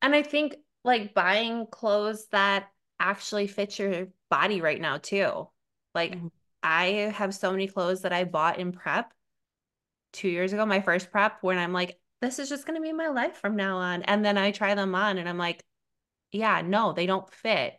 And 0.00 0.14
I 0.14 0.22
think 0.22 0.56
like 0.84 1.14
buying 1.14 1.66
clothes 1.66 2.26
that 2.28 2.68
actually 3.00 3.46
fit 3.46 3.78
your 3.78 4.08
body 4.30 4.60
right 4.60 4.80
now 4.80 4.98
too. 4.98 5.48
Like 5.94 6.14
Mhm. 6.14 6.28
I 6.62 7.12
have 7.14 7.34
so 7.34 7.50
many 7.50 7.68
clothes 7.68 8.02
that 8.02 8.12
I 8.12 8.24
bought 8.24 8.58
in 8.58 8.72
prep 8.72 9.12
two 10.12 10.28
years 10.28 10.52
ago, 10.52 10.66
my 10.66 10.80
first 10.80 11.10
prep, 11.10 11.42
when 11.42 11.58
I'm 11.58 11.72
like, 11.72 11.98
this 12.20 12.38
is 12.38 12.48
just 12.48 12.66
going 12.66 12.76
to 12.76 12.82
be 12.82 12.92
my 12.92 13.08
life 13.08 13.36
from 13.36 13.56
now 13.56 13.78
on. 13.78 14.02
And 14.02 14.24
then 14.24 14.38
I 14.38 14.50
try 14.50 14.74
them 14.74 14.94
on 14.94 15.18
and 15.18 15.28
I'm 15.28 15.38
like, 15.38 15.64
yeah, 16.32 16.62
no, 16.62 16.92
they 16.92 17.06
don't 17.06 17.32
fit. 17.32 17.74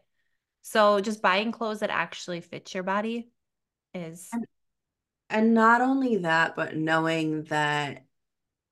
So 0.63 1.01
just 1.01 1.21
buying 1.21 1.51
clothes 1.51 1.81
that 1.81 1.89
actually 1.89 2.41
fit 2.41 2.73
your 2.73 2.83
body 2.83 3.29
is, 3.93 4.29
And, 4.33 4.45
and 5.33 5.53
not 5.53 5.81
only 5.81 6.17
that, 6.17 6.55
but 6.55 6.77
knowing 6.77 7.43
that 7.45 8.05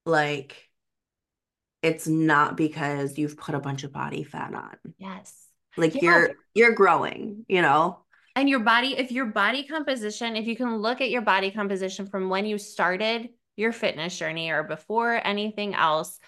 like 0.06 0.70
it's 1.82 2.08
not 2.08 2.56
because 2.56 3.18
you've 3.18 3.38
put 3.38 3.56
a 3.56 3.60
bunch 3.60 3.84
of 3.84 3.92
body 3.92 4.24
fat 4.24 4.54
on. 4.54 4.78
yes. 4.98 5.36
Like 5.76 5.96
Yeah. 5.96 6.02
you're 6.02 6.30
you're 6.54 6.74
growing, 6.74 7.46
you 7.50 7.62
know? 7.62 8.00
And 8.36 8.48
your 8.48 8.60
body, 8.60 8.98
if 8.98 9.12
your 9.12 9.26
body 9.26 9.64
composition, 9.64 10.36
if 10.38 10.46
you 10.46 10.56
can 10.56 10.78
look 10.78 11.02
at 11.02 11.10
your 11.10 11.22
body 11.22 11.52
composition 11.52 12.06
from 12.06 12.30
when 12.30 12.46
you 12.46 12.58
started 12.58 13.30
your 13.58 13.74
fitness 13.74 14.18
journey 14.18 14.52
or 14.52 14.64
before 14.64 15.20
anything 15.26 15.74
else, 15.76 16.20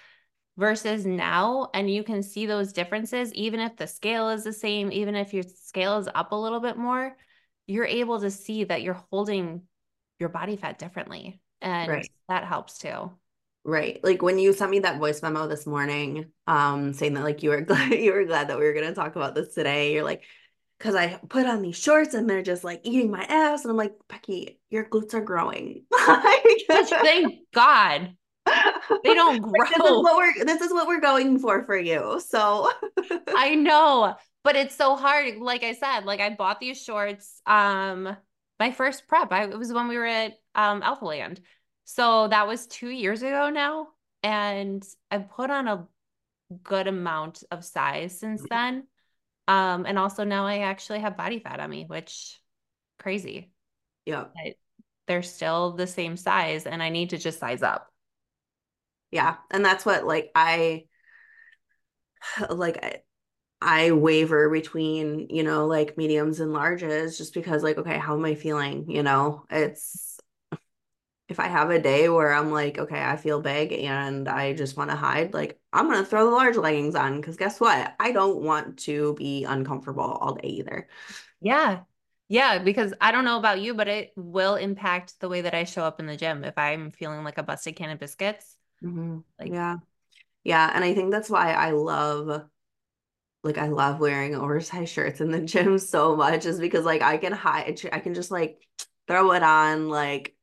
versus 0.57 1.05
now 1.05 1.69
and 1.73 1.89
you 1.89 2.03
can 2.03 2.21
see 2.21 2.45
those 2.45 2.73
differences 2.73 3.33
even 3.33 3.59
if 3.59 3.75
the 3.75 3.87
scale 3.87 4.29
is 4.29 4.43
the 4.43 4.53
same 4.53 4.91
even 4.91 5.15
if 5.15 5.33
your 5.33 5.43
scale 5.43 5.97
is 5.97 6.07
up 6.13 6.31
a 6.31 6.35
little 6.35 6.59
bit 6.59 6.77
more 6.77 7.15
you're 7.65 7.85
able 7.85 8.19
to 8.19 8.29
see 8.29 8.63
that 8.63 8.83
you're 8.83 9.01
holding 9.09 9.63
your 10.23 10.29
body 10.29 10.55
fat 10.55 10.79
differently 10.79 11.41
and 11.61 11.91
right. 11.91 12.09
that 12.29 12.45
helps 12.45 12.77
too 12.77 13.11
right 13.65 13.99
like 14.03 14.21
when 14.21 14.39
you 14.39 14.53
sent 14.53 14.71
me 14.71 14.79
that 14.79 14.99
voice 14.99 15.21
memo 15.21 15.47
this 15.47 15.67
morning 15.67 16.25
um 16.47 16.93
saying 16.93 17.13
that 17.13 17.23
like 17.23 17.43
you 17.43 17.49
were 17.49 17.61
glad 17.69 17.91
you 17.91 18.13
were 18.13 18.23
glad 18.23 18.47
that 18.47 18.57
we 18.57 18.63
were 18.63 18.73
going 18.73 18.87
to 18.87 18.95
talk 18.95 19.17
about 19.17 19.35
this 19.35 19.53
today 19.53 19.93
you're 19.93 20.03
like 20.03 20.23
because 20.83 20.95
I 20.95 21.17
put 21.29 21.45
on 21.45 21.61
these 21.61 21.77
shorts 21.77 22.13
and 22.13 22.29
they're 22.29 22.41
just 22.41 22.65
like 22.65 22.81
eating 22.83 23.09
my 23.09 23.23
ass. 23.23 23.63
And 23.63 23.71
I'm 23.71 23.77
like, 23.77 23.93
Beckie, 24.09 24.57
your 24.69 24.83
glutes 24.83 25.13
are 25.13 25.21
growing. 25.21 25.83
Thank 26.67 27.33
God. 27.53 28.15
They 29.05 29.13
don't 29.13 29.41
grow. 29.41 29.53
this, 29.69 29.77
is 29.77 30.03
what 30.03 30.17
we're, 30.17 30.45
this 30.45 30.61
is 30.61 30.73
what 30.73 30.87
we're 30.87 30.99
going 30.99 31.39
for 31.39 31.63
for 31.63 31.77
you. 31.77 32.21
So 32.27 32.69
I 33.29 33.55
know, 33.55 34.15
but 34.43 34.57
it's 34.57 34.75
so 34.75 34.97
hard. 34.97 35.37
Like 35.37 35.63
I 35.63 35.73
said, 35.73 36.01
like 36.01 36.19
I 36.19 36.31
bought 36.31 36.59
these 36.59 36.81
shorts. 36.81 37.41
Um, 37.45 38.15
my 38.59 38.71
first 38.71 39.07
prep, 39.07 39.31
I, 39.31 39.43
it 39.43 39.57
was 39.57 39.73
when 39.73 39.87
we 39.87 39.97
were 39.97 40.05
at 40.05 40.33
um, 40.55 40.81
Alpha 40.83 41.05
Land. 41.05 41.41
So 41.85 42.27
that 42.29 42.47
was 42.47 42.67
two 42.67 42.89
years 42.89 43.21
ago 43.21 43.49
now. 43.49 43.89
And 44.21 44.83
I've 45.11 45.29
put 45.29 45.49
on 45.49 45.67
a 45.67 45.87
good 46.63 46.87
amount 46.87 47.43
of 47.51 47.65
size 47.65 48.17
since 48.17 48.41
mm-hmm. 48.41 48.47
then. 48.49 48.87
Um, 49.47 49.85
and 49.85 49.99
also 49.99 50.23
now 50.23 50.45
I 50.45 50.59
actually 50.59 50.99
have 50.99 51.17
body 51.17 51.39
fat 51.39 51.59
on 51.59 51.69
me, 51.69 51.85
which 51.85 52.39
crazy. 52.99 53.51
Yeah. 54.05 54.25
But 54.33 54.53
they're 55.07 55.23
still 55.23 55.73
the 55.73 55.87
same 55.87 56.15
size 56.15 56.65
and 56.65 56.81
I 56.81 56.89
need 56.89 57.09
to 57.09 57.17
just 57.17 57.39
size 57.39 57.61
up. 57.61 57.91
Yeah. 59.11 59.35
And 59.51 59.65
that's 59.65 59.85
what 59.85 60.05
like 60.05 60.31
I 60.35 60.85
like 62.49 62.83
I, 62.83 63.01
I 63.63 63.91
waver 63.91 64.49
between, 64.49 65.27
you 65.29 65.43
know, 65.43 65.65
like 65.65 65.97
mediums 65.97 66.39
and 66.41 66.51
larges 66.51 67.17
just 67.17 67.33
because 67.33 67.63
like, 67.63 67.77
okay, 67.77 67.97
how 67.97 68.15
am 68.15 68.25
I 68.25 68.35
feeling? 68.35 68.89
You 68.91 69.03
know, 69.03 69.45
it's 69.49 70.19
if 71.29 71.39
I 71.39 71.47
have 71.47 71.69
a 71.71 71.79
day 71.79 72.09
where 72.09 72.33
I'm 72.33 72.51
like, 72.51 72.77
okay, 72.77 73.01
I 73.01 73.15
feel 73.15 73.41
big 73.41 73.71
and 73.71 74.27
I 74.27 74.53
just 74.53 74.75
want 74.75 74.89
to 74.89 74.95
hide, 74.97 75.33
like 75.33 75.59
I'm 75.71 75.87
gonna 75.89 76.05
throw 76.05 76.25
the 76.25 76.35
large 76.35 76.57
leggings 76.57 76.95
on 76.95 77.21
because 77.21 77.37
guess 77.37 77.59
what? 77.59 77.95
I 77.99 78.11
don't 78.11 78.43
want 78.43 78.79
to 78.79 79.15
be 79.15 79.45
uncomfortable 79.45 80.03
all 80.03 80.35
day 80.35 80.49
either. 80.49 80.87
Yeah. 81.41 81.81
Yeah, 82.27 82.59
because 82.59 82.93
I 82.99 83.11
don't 83.11 83.25
know 83.25 83.37
about 83.37 83.61
you, 83.61 83.73
but 83.73 83.87
it 83.87 84.11
will 84.15 84.55
impact 84.55 85.19
the 85.19 85.29
way 85.29 85.41
that 85.41 85.53
I 85.53 85.63
show 85.63 85.83
up 85.83 85.99
in 85.99 86.05
the 86.05 86.17
gym 86.17 86.43
if 86.43 86.57
I'm 86.57 86.91
feeling 86.91 87.23
like 87.23 87.37
a 87.37 87.43
busted 87.43 87.75
can 87.75 87.91
of 87.91 87.99
biscuits. 87.99 88.57
Mm-hmm. 88.83 89.19
Like, 89.39 89.51
yeah. 89.51 89.77
Yeah. 90.43 90.69
And 90.73 90.83
I 90.83 90.93
think 90.93 91.11
that's 91.11 91.29
why 91.29 91.53
I 91.53 91.71
love 91.71 92.43
like 93.43 93.57
I 93.57 93.67
love 93.67 93.99
wearing 93.99 94.35
oversized 94.35 94.93
shirts 94.93 95.21
in 95.21 95.31
the 95.31 95.41
gym 95.41 95.77
so 95.79 96.15
much 96.15 96.45
is 96.45 96.59
because 96.59 96.85
like 96.85 97.01
I 97.01 97.17
can 97.17 97.33
hide 97.33 97.79
I 97.91 97.99
can 97.99 98.13
just 98.13 98.31
like 98.31 98.65
throw 99.07 99.31
it 99.33 99.43
on 99.43 99.89
like 99.89 100.35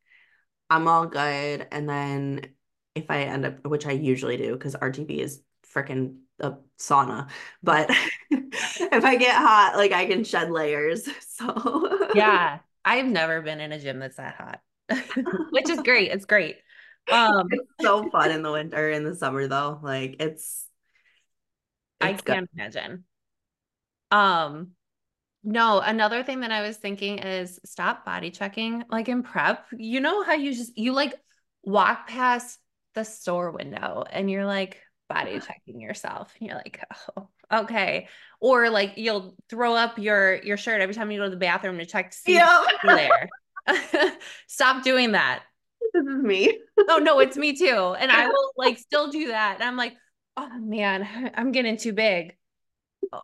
I'm 0.70 0.86
all 0.86 1.06
good. 1.06 1.66
And 1.72 1.88
then 1.88 2.54
if 2.94 3.10
I 3.10 3.22
end 3.22 3.44
up, 3.44 3.66
which 3.66 3.86
I 3.86 3.92
usually 3.92 4.36
do, 4.36 4.52
because 4.52 4.76
RTP 4.76 5.18
is 5.18 5.42
freaking 5.66 6.18
a 6.38 6.54
sauna, 6.78 7.28
but 7.62 7.90
if 8.30 9.04
I 9.04 9.16
get 9.16 9.34
hot, 9.34 9.74
like 9.76 9.92
I 9.92 10.06
can 10.06 10.24
shed 10.24 10.50
layers. 10.50 11.08
So 11.40 12.10
yeah, 12.14 12.58
I've 12.84 13.06
never 13.06 13.40
been 13.40 13.60
in 13.60 13.72
a 13.72 13.78
gym 13.78 13.98
that's 13.98 14.18
that 14.18 14.34
hot, 14.34 14.60
which 15.52 15.70
is 15.70 15.80
great. 15.80 16.10
It's 16.10 16.26
great. 16.26 16.56
Um, 17.10 17.48
it's 17.50 17.62
so 17.80 18.10
fun 18.10 18.30
in 18.30 18.42
the 18.42 18.52
winter, 18.52 18.90
in 18.90 19.04
the 19.04 19.14
summer 19.14 19.46
though. 19.46 19.80
Like 19.82 20.16
it's 20.20 20.66
I 22.00 22.12
can't 22.14 22.24
good. 22.24 22.48
imagine. 22.54 23.04
Um, 24.10 24.72
no, 25.42 25.80
another 25.80 26.22
thing 26.22 26.40
that 26.40 26.52
I 26.52 26.62
was 26.62 26.76
thinking 26.76 27.18
is 27.18 27.60
stop 27.64 28.04
body 28.04 28.30
checking 28.30 28.84
like 28.90 29.08
in 29.08 29.22
prep. 29.22 29.66
You 29.76 30.00
know 30.00 30.22
how 30.22 30.34
you 30.34 30.54
just 30.54 30.76
you 30.76 30.92
like 30.92 31.14
walk 31.62 32.08
past 32.08 32.58
the 32.94 33.04
store 33.04 33.50
window 33.50 34.04
and 34.10 34.30
you're 34.30 34.46
like 34.46 34.82
body 35.08 35.40
checking 35.46 35.80
yourself. 35.80 36.32
And 36.38 36.48
you're 36.48 36.56
like, 36.56 36.84
"Oh, 37.16 37.28
okay." 37.52 38.08
Or 38.40 38.68
like 38.70 38.94
you'll 38.96 39.34
throw 39.48 39.74
up 39.74 39.98
your 39.98 40.36
your 40.42 40.56
shirt 40.56 40.80
every 40.80 40.94
time 40.94 41.10
you 41.10 41.18
go 41.18 41.24
to 41.24 41.30
the 41.30 41.36
bathroom 41.36 41.78
to 41.78 41.86
check 41.86 42.10
to 42.10 42.16
see 42.16 42.34
yeah. 42.34 42.62
there. 42.84 43.28
stop 44.46 44.82
doing 44.82 45.12
that. 45.12 45.42
This 45.94 46.04
is 46.04 46.22
me. 46.22 46.58
oh 46.88 46.98
no, 46.98 47.18
it's 47.20 47.36
me 47.38 47.56
too. 47.56 47.94
And 47.98 48.10
I 48.10 48.26
will 48.26 48.52
like 48.56 48.78
still 48.78 49.10
do 49.10 49.28
that. 49.28 49.54
And 49.54 49.64
I'm 49.64 49.76
like, 49.76 49.94
"Oh 50.36 50.58
man, 50.58 51.32
I'm 51.34 51.52
getting 51.52 51.76
too 51.76 51.92
big." 51.92 52.36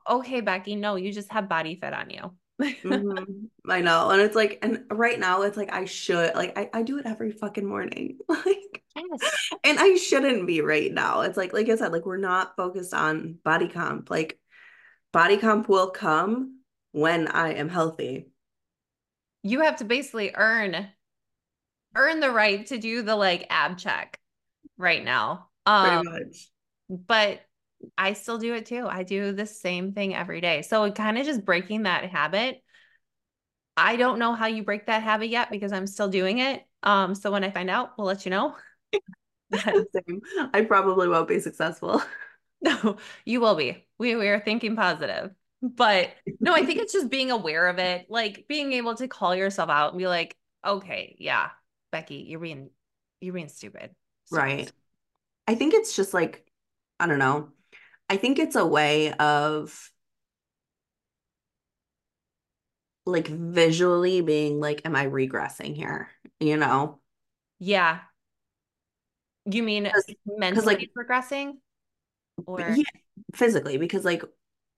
okay, 0.08 0.42
Beckie, 0.42 0.78
no, 0.78 0.96
you 0.96 1.12
just 1.12 1.30
have 1.32 1.48
body 1.48 1.76
fat 1.76 1.92
on 1.92 2.10
you. 2.10 2.32
mm-hmm. 2.60 3.70
I 3.70 3.80
know. 3.80 4.10
And 4.10 4.20
it's 4.20 4.34
like, 4.34 4.58
and 4.62 4.84
right 4.90 5.18
now 5.18 5.42
it's 5.42 5.56
like 5.56 5.72
I 5.72 5.84
should 5.84 6.34
like 6.34 6.56
I, 6.56 6.70
I 6.72 6.82
do 6.82 6.98
it 6.98 7.06
every 7.06 7.30
fucking 7.30 7.66
morning. 7.66 8.18
like 8.28 8.82
yes. 8.96 9.32
and 9.64 9.78
I 9.78 9.96
shouldn't 9.96 10.46
be 10.46 10.62
right 10.62 10.92
now. 10.92 11.20
It's 11.22 11.36
like 11.36 11.52
like 11.52 11.68
I 11.68 11.76
said, 11.76 11.92
like 11.92 12.06
we're 12.06 12.16
not 12.16 12.56
focused 12.56 12.94
on 12.94 13.38
body 13.44 13.68
comp. 13.68 14.10
Like 14.10 14.38
body 15.12 15.36
comp 15.36 15.68
will 15.68 15.90
come 15.90 16.60
when 16.92 17.28
I 17.28 17.54
am 17.54 17.68
healthy. 17.68 18.28
You 19.42 19.60
have 19.60 19.76
to 19.76 19.84
basically 19.84 20.32
earn 20.34 20.88
earn 21.94 22.20
the 22.20 22.30
right 22.30 22.66
to 22.66 22.78
do 22.78 23.02
the 23.02 23.16
like 23.16 23.46
ab 23.50 23.76
check 23.76 24.18
right 24.78 25.04
now. 25.04 25.48
Um 25.66 26.04
Pretty 26.04 26.24
much. 26.24 26.50
But 26.88 27.40
I 27.98 28.14
still 28.14 28.38
do 28.38 28.54
it 28.54 28.66
too. 28.66 28.86
I 28.88 29.02
do 29.02 29.32
the 29.32 29.46
same 29.46 29.92
thing 29.92 30.14
every 30.14 30.40
day. 30.40 30.62
So 30.62 30.90
kind 30.92 31.18
of 31.18 31.26
just 31.26 31.44
breaking 31.44 31.82
that 31.82 32.04
habit. 32.04 32.62
I 33.76 33.96
don't 33.96 34.18
know 34.18 34.34
how 34.34 34.46
you 34.46 34.62
break 34.62 34.86
that 34.86 35.02
habit 35.02 35.28
yet 35.28 35.50
because 35.50 35.72
I'm 35.72 35.86
still 35.86 36.08
doing 36.08 36.38
it. 36.38 36.64
Um, 36.82 37.14
so 37.14 37.30
when 37.30 37.44
I 37.44 37.50
find 37.50 37.68
out, 37.68 37.92
we'll 37.98 38.06
let 38.06 38.24
you 38.24 38.30
know. 38.30 38.56
same. 39.52 40.22
I 40.54 40.62
probably 40.62 41.08
won't 41.08 41.28
be 41.28 41.40
successful. 41.40 42.02
No, 42.62 42.96
you 43.26 43.40
will 43.40 43.54
be. 43.54 43.86
We 43.98 44.16
we 44.16 44.28
are 44.28 44.40
thinking 44.40 44.76
positive. 44.76 45.30
But 45.60 46.08
no, 46.40 46.54
I 46.54 46.64
think 46.64 46.80
it's 46.80 46.92
just 46.94 47.10
being 47.10 47.30
aware 47.30 47.68
of 47.68 47.78
it, 47.78 48.06
like 48.08 48.46
being 48.48 48.72
able 48.72 48.94
to 48.96 49.08
call 49.08 49.36
yourself 49.36 49.68
out 49.68 49.92
and 49.92 49.98
be 49.98 50.08
like, 50.08 50.34
okay, 50.66 51.16
yeah, 51.18 51.50
Beckie, 51.92 52.28
you're 52.28 52.40
being 52.40 52.70
you're 53.20 53.34
being 53.34 53.50
stupid. 53.50 53.90
stupid. 54.24 54.42
Right. 54.42 54.72
I 55.46 55.54
think 55.54 55.74
it's 55.74 55.94
just 55.94 56.14
like, 56.14 56.45
I 56.98 57.06
don't 57.06 57.18
know 57.18 57.50
I 58.08 58.16
think 58.16 58.38
it's 58.38 58.56
a 58.56 58.66
way 58.66 59.12
of 59.12 59.90
like 63.04 63.28
visually 63.28 64.20
being 64.20 64.60
like, 64.60 64.82
am 64.84 64.96
I 64.96 65.06
regressing 65.06 65.74
here? 65.74 66.08
You 66.40 66.56
know? 66.56 67.00
Yeah. 67.58 68.00
You 69.44 69.62
mean 69.62 69.88
Cause, 69.92 70.04
mentally 70.26 70.66
like, 70.66 70.90
progressing? 70.92 71.58
Or 72.46 72.60
yeah, 72.60 72.82
physically, 73.34 73.78
because 73.78 74.04
like 74.04 74.22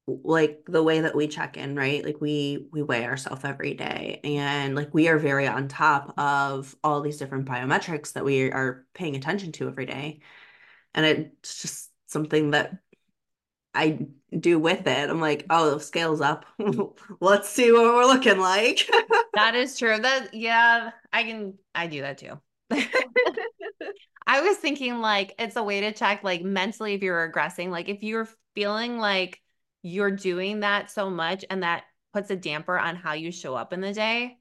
like 0.06 0.60
the 0.66 0.82
way 0.82 1.00
that 1.02 1.14
we 1.16 1.26
check 1.26 1.56
in, 1.56 1.75
right? 1.75 2.04
Like 2.04 2.20
we 2.20 2.66
we 2.70 2.82
weigh 2.82 3.04
ourselves 3.06 3.44
every 3.44 3.75
day 3.75 4.20
and 4.25 4.75
like 4.75 4.92
we 4.94 5.08
are 5.08 5.18
very 5.18 5.46
on 5.46 5.68
top 5.68 6.14
of 6.18 6.75
all 6.84 7.00
these 7.00 7.18
different 7.18 7.46
biometrics 7.46 8.12
that 8.12 8.25
we 8.25 8.52
are 8.52 8.87
paying 8.94 9.16
attention 9.16 9.52
to 9.52 9.68
every 9.68 9.87
day. 9.87 10.20
And 10.94 11.04
it's 11.04 11.62
just 11.62 11.88
something 12.08 12.50
that 12.50 12.78
I 13.74 14.06
do 14.36 14.58
with 14.58 14.86
it. 14.86 15.10
I'm 15.10 15.20
like, 15.20 15.46
oh, 15.50 15.78
scale's 15.78 16.20
up. 16.20 16.46
Let's 17.20 17.48
see 17.48 17.70
what 17.70 17.94
we're 17.94 18.06
looking 18.06 18.38
like. 18.38 18.88
that 19.34 19.54
is 19.54 19.78
true. 19.78 19.98
That 19.98 20.34
yeah, 20.34 20.90
I 21.12 21.22
can 21.22 21.54
I 21.74 21.86
do 21.86 22.00
that 22.00 22.18
too. 22.18 22.40
I 24.26 24.42
was 24.42 24.56
thinking 24.58 24.98
like 24.98 25.34
it's 25.38 25.56
a 25.56 25.62
way 25.62 25.80
to 25.82 25.92
check 25.92 26.24
like 26.24 26.42
mentally 26.42 26.94
if 26.94 27.02
you're 27.02 27.30
regressing. 27.30 27.70
Like 27.70 27.88
if 27.88 28.02
you're 28.02 28.28
feeling 28.54 28.98
like 28.98 29.40
you're 29.82 30.10
doing 30.10 30.60
that 30.60 30.90
so 30.90 31.08
much 31.08 31.44
and 31.48 31.62
that 31.62 31.84
puts 32.12 32.30
a 32.30 32.36
damper 32.36 32.78
on 32.78 32.96
how 32.96 33.12
you 33.12 33.30
show 33.30 33.54
up 33.54 33.72
in 33.72 33.80
the 33.80 33.92
day, 33.92 34.38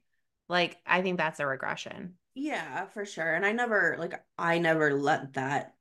like 0.48 0.76
I 0.84 1.00
think 1.02 1.16
that's 1.16 1.40
a 1.40 1.46
regression. 1.46 2.14
Yeah, 2.34 2.86
for 2.86 3.04
sure. 3.04 3.34
And 3.34 3.46
I 3.46 3.52
never 3.52 3.96
like 3.98 4.20
I 4.36 4.58
never 4.58 4.94
let 4.94 5.34
that 5.34 5.74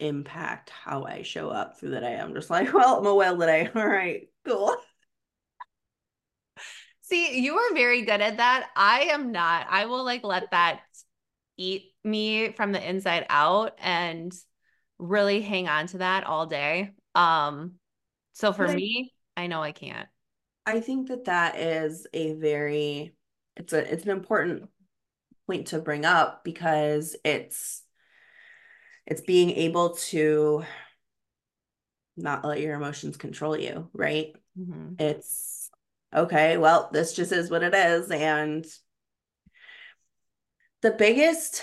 impact 0.00 0.70
how 0.70 1.04
I 1.04 1.22
show 1.22 1.48
up 1.48 1.78
through 1.78 1.90
the 1.90 2.00
day. 2.00 2.16
I'm 2.16 2.34
just 2.34 2.50
like, 2.50 2.72
well, 2.74 2.98
I'm 2.98 3.06
a 3.06 3.14
whale 3.14 3.38
today. 3.38 3.70
All 3.74 3.86
right, 3.86 4.28
cool. 4.44 4.76
See, 7.02 7.40
you 7.40 7.56
are 7.56 7.74
very 7.74 8.02
good 8.02 8.20
at 8.20 8.36
that. 8.36 8.68
I 8.76 9.08
am 9.12 9.32
not. 9.32 9.66
I 9.70 9.86
will 9.86 10.04
like 10.04 10.24
let 10.24 10.50
that 10.50 10.82
eat 11.56 11.94
me 12.04 12.52
from 12.52 12.72
the 12.72 12.88
inside 12.88 13.26
out 13.30 13.74
and 13.78 14.32
really 14.98 15.40
hang 15.40 15.68
on 15.68 15.86
to 15.88 15.98
that 15.98 16.24
all 16.24 16.46
day. 16.46 16.92
Um 17.14 17.74
so 18.34 18.52
for 18.52 18.68
me, 18.68 19.12
I 19.36 19.46
know 19.46 19.62
I 19.62 19.72
can't. 19.72 20.08
I 20.64 20.80
think 20.80 21.08
that 21.08 21.24
that 21.24 21.58
is 21.58 22.06
a 22.12 22.34
very 22.34 23.14
it's 23.56 23.72
a 23.72 23.92
it's 23.92 24.04
an 24.04 24.10
important 24.10 24.68
point 25.46 25.68
to 25.68 25.80
bring 25.80 26.04
up 26.04 26.44
because 26.44 27.16
it's 27.24 27.82
it's 29.08 29.22
being 29.22 29.50
able 29.52 29.94
to 29.94 30.62
not 32.14 32.44
let 32.44 32.60
your 32.60 32.74
emotions 32.74 33.16
control 33.16 33.56
you, 33.56 33.88
right? 33.94 34.34
Mm-hmm. 34.58 35.02
It's 35.02 35.70
okay, 36.14 36.58
well, 36.58 36.90
this 36.92 37.14
just 37.14 37.32
is 37.32 37.50
what 37.50 37.62
it 37.62 37.74
is. 37.74 38.10
And 38.10 38.66
the 40.82 40.90
biggest, 40.90 41.62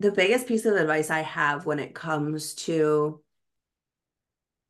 the 0.00 0.12
biggest 0.12 0.46
piece 0.46 0.66
of 0.66 0.74
advice 0.74 1.08
I 1.08 1.20
have 1.22 1.64
when 1.64 1.78
it 1.78 1.94
comes 1.94 2.54
to 2.66 3.22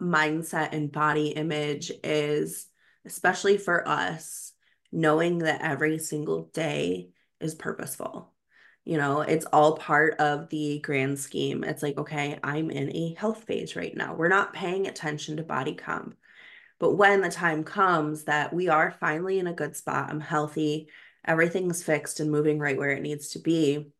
mindset 0.00 0.68
and 0.72 0.92
body 0.92 1.28
image 1.30 1.90
is, 2.04 2.68
especially 3.04 3.58
for 3.58 3.86
us, 3.86 4.52
knowing 4.92 5.38
that 5.38 5.62
every 5.62 5.98
single 5.98 6.44
day 6.54 7.08
is 7.40 7.56
purposeful. 7.56 8.32
You 8.86 8.96
know, 8.96 9.20
it's 9.20 9.44
all 9.46 9.76
part 9.76 10.14
of 10.20 10.48
the 10.48 10.78
grand 10.78 11.18
scheme. 11.18 11.64
It's 11.64 11.82
like, 11.82 11.98
okay, 11.98 12.38
I'm 12.42 12.70
in 12.70 12.96
a 12.96 13.14
health 13.14 13.44
phase 13.44 13.76
right 13.76 13.94
now. 13.94 14.14
We're 14.14 14.28
not 14.28 14.54
paying 14.54 14.86
attention 14.86 15.36
to 15.36 15.42
body 15.42 15.74
comp. 15.74 16.16
But 16.78 16.94
when 16.94 17.20
the 17.20 17.28
time 17.28 17.64
comes 17.64 18.24
that 18.24 18.54
we 18.54 18.68
are 18.68 18.96
finally 18.98 19.38
in 19.38 19.46
a 19.46 19.52
good 19.52 19.76
spot, 19.76 20.08
I'm 20.08 20.20
healthy, 20.20 20.88
everything's 21.24 21.82
fixed 21.82 22.20
and 22.20 22.30
moving 22.30 22.58
right 22.58 22.78
where 22.78 22.90
it 22.90 23.02
needs 23.02 23.30
to 23.30 23.40
be, 23.40 23.90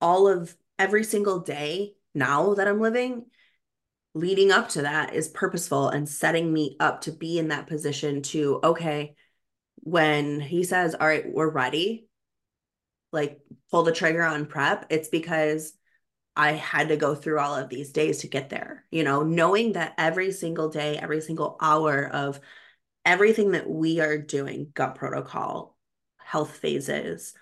all 0.00 0.28
of 0.28 0.56
every 0.78 1.04
single 1.04 1.40
day 1.40 1.94
now 2.14 2.54
that 2.54 2.68
I'm 2.68 2.80
living 2.80 3.26
leading 4.14 4.52
up 4.52 4.68
to 4.70 4.82
that 4.82 5.14
is 5.14 5.28
purposeful 5.28 5.88
and 5.88 6.08
setting 6.08 6.52
me 6.52 6.76
up 6.80 7.02
to 7.02 7.12
be 7.12 7.38
in 7.38 7.48
that 7.48 7.66
position 7.66 8.22
to, 8.22 8.60
okay, 8.62 9.14
when 9.76 10.40
he 10.40 10.64
says, 10.64 10.94
all 10.94 11.06
right, 11.06 11.24
we're 11.26 11.50
ready, 11.50 12.06
like 13.12 13.40
pull 13.70 13.82
the 13.82 13.92
trigger 13.92 14.22
on 14.22 14.46
prep, 14.46 14.86
it's 14.90 15.08
because 15.08 15.74
I 16.34 16.52
had 16.52 16.88
to 16.88 16.96
go 16.96 17.14
through 17.14 17.38
all 17.38 17.54
of 17.54 17.68
these 17.68 17.92
days 17.92 18.18
to 18.18 18.28
get 18.28 18.50
there. 18.50 18.84
You 18.90 19.04
know, 19.04 19.22
knowing 19.22 19.72
that 19.72 19.94
every 19.98 20.32
single 20.32 20.68
day, 20.68 20.96
every 20.96 21.20
single 21.20 21.56
hour 21.60 22.06
of 22.06 22.40
everything 23.04 23.52
that 23.52 23.68
we 23.68 24.00
are 24.00 24.18
doing, 24.18 24.70
gut 24.74 24.94
protocol, 24.94 25.76
health 26.18 26.56
phases, 26.56 27.34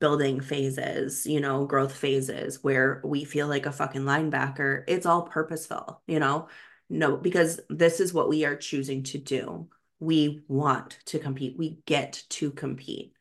building 0.00 0.40
phases, 0.40 1.26
you 1.26 1.40
know, 1.40 1.64
growth 1.64 1.94
phases 1.94 2.62
where 2.62 3.00
we 3.04 3.24
feel 3.24 3.48
like 3.48 3.66
a 3.66 3.72
fucking 3.72 4.02
linebacker, 4.02 4.84
it's 4.88 5.06
all 5.06 5.22
purposeful, 5.22 6.02
you 6.06 6.18
know? 6.18 6.48
No, 6.88 7.16
because 7.16 7.60
this 7.70 8.00
is 8.00 8.12
what 8.12 8.28
we 8.28 8.44
are 8.44 8.56
choosing 8.56 9.04
to 9.04 9.18
do. 9.18 9.68
We 10.00 10.42
want 10.48 10.98
to 11.06 11.18
compete. 11.18 11.56
We 11.56 11.78
get 11.86 12.24
to 12.30 12.50
compete. 12.50 13.14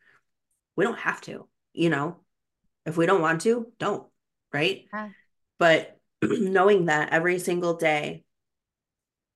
We 0.75 0.83
don't 0.83 0.97
have 0.97 1.21
to 1.21 1.47
you 1.73 1.89
know, 1.89 2.17
if 2.85 2.97
we 2.97 3.05
don't 3.05 3.21
want 3.21 3.41
to, 3.41 3.67
don't, 3.79 4.07
right? 4.53 4.85
Yeah. 4.93 5.09
But 5.59 5.99
knowing 6.21 6.85
that 6.85 7.13
every 7.13 7.39
single 7.39 7.75
day, 7.75 8.23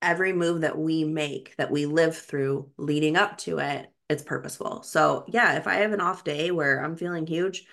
every 0.01 0.33
move 0.33 0.61
that 0.61 0.77
we 0.77 1.03
make, 1.03 1.55
that 1.57 1.71
we 1.71 1.85
live 1.85 2.17
through 2.17 2.69
leading 2.77 3.15
up 3.15 3.37
to 3.39 3.59
it, 3.59 3.87
it's 4.09 4.23
purposeful. 4.23 4.83
So, 4.83 5.25
yeah, 5.27 5.57
if 5.57 5.67
I 5.67 5.75
have 5.75 5.93
an 5.93 6.01
off 6.01 6.23
day 6.23 6.51
where 6.51 6.83
I'm 6.83 6.95
feeling 6.95 7.25
huge, 7.25 7.65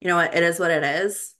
you 0.00 0.08
know 0.08 0.16
what? 0.16 0.34
It 0.34 0.42
is 0.42 0.58
what 0.58 0.70
it 0.70 0.82
is. 0.82 1.34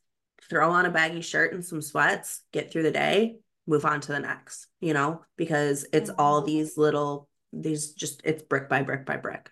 Throw 0.49 0.71
on 0.71 0.85
a 0.85 0.90
baggy 0.90 1.23
shirt 1.23 1.54
and 1.54 1.64
some 1.64 1.80
sweats, 1.80 2.42
get 2.52 2.71
through 2.71 2.83
the 2.83 2.90
day, 2.90 3.37
move 3.66 3.85
on 3.85 4.00
to 4.02 4.12
the 4.12 4.21
next, 4.21 4.66
you 4.80 4.92
know, 4.92 5.25
because 5.37 5.87
it's 5.92 6.11
all 6.11 6.40
mm-hmm. 6.40 6.49
these 6.49 6.76
little, 6.76 7.28
these 7.52 7.92
just, 7.92 8.21
it's 8.25 8.42
brick 8.42 8.69
by 8.69 8.83
brick 8.83 9.07
by 9.07 9.16
brick. 9.16 9.50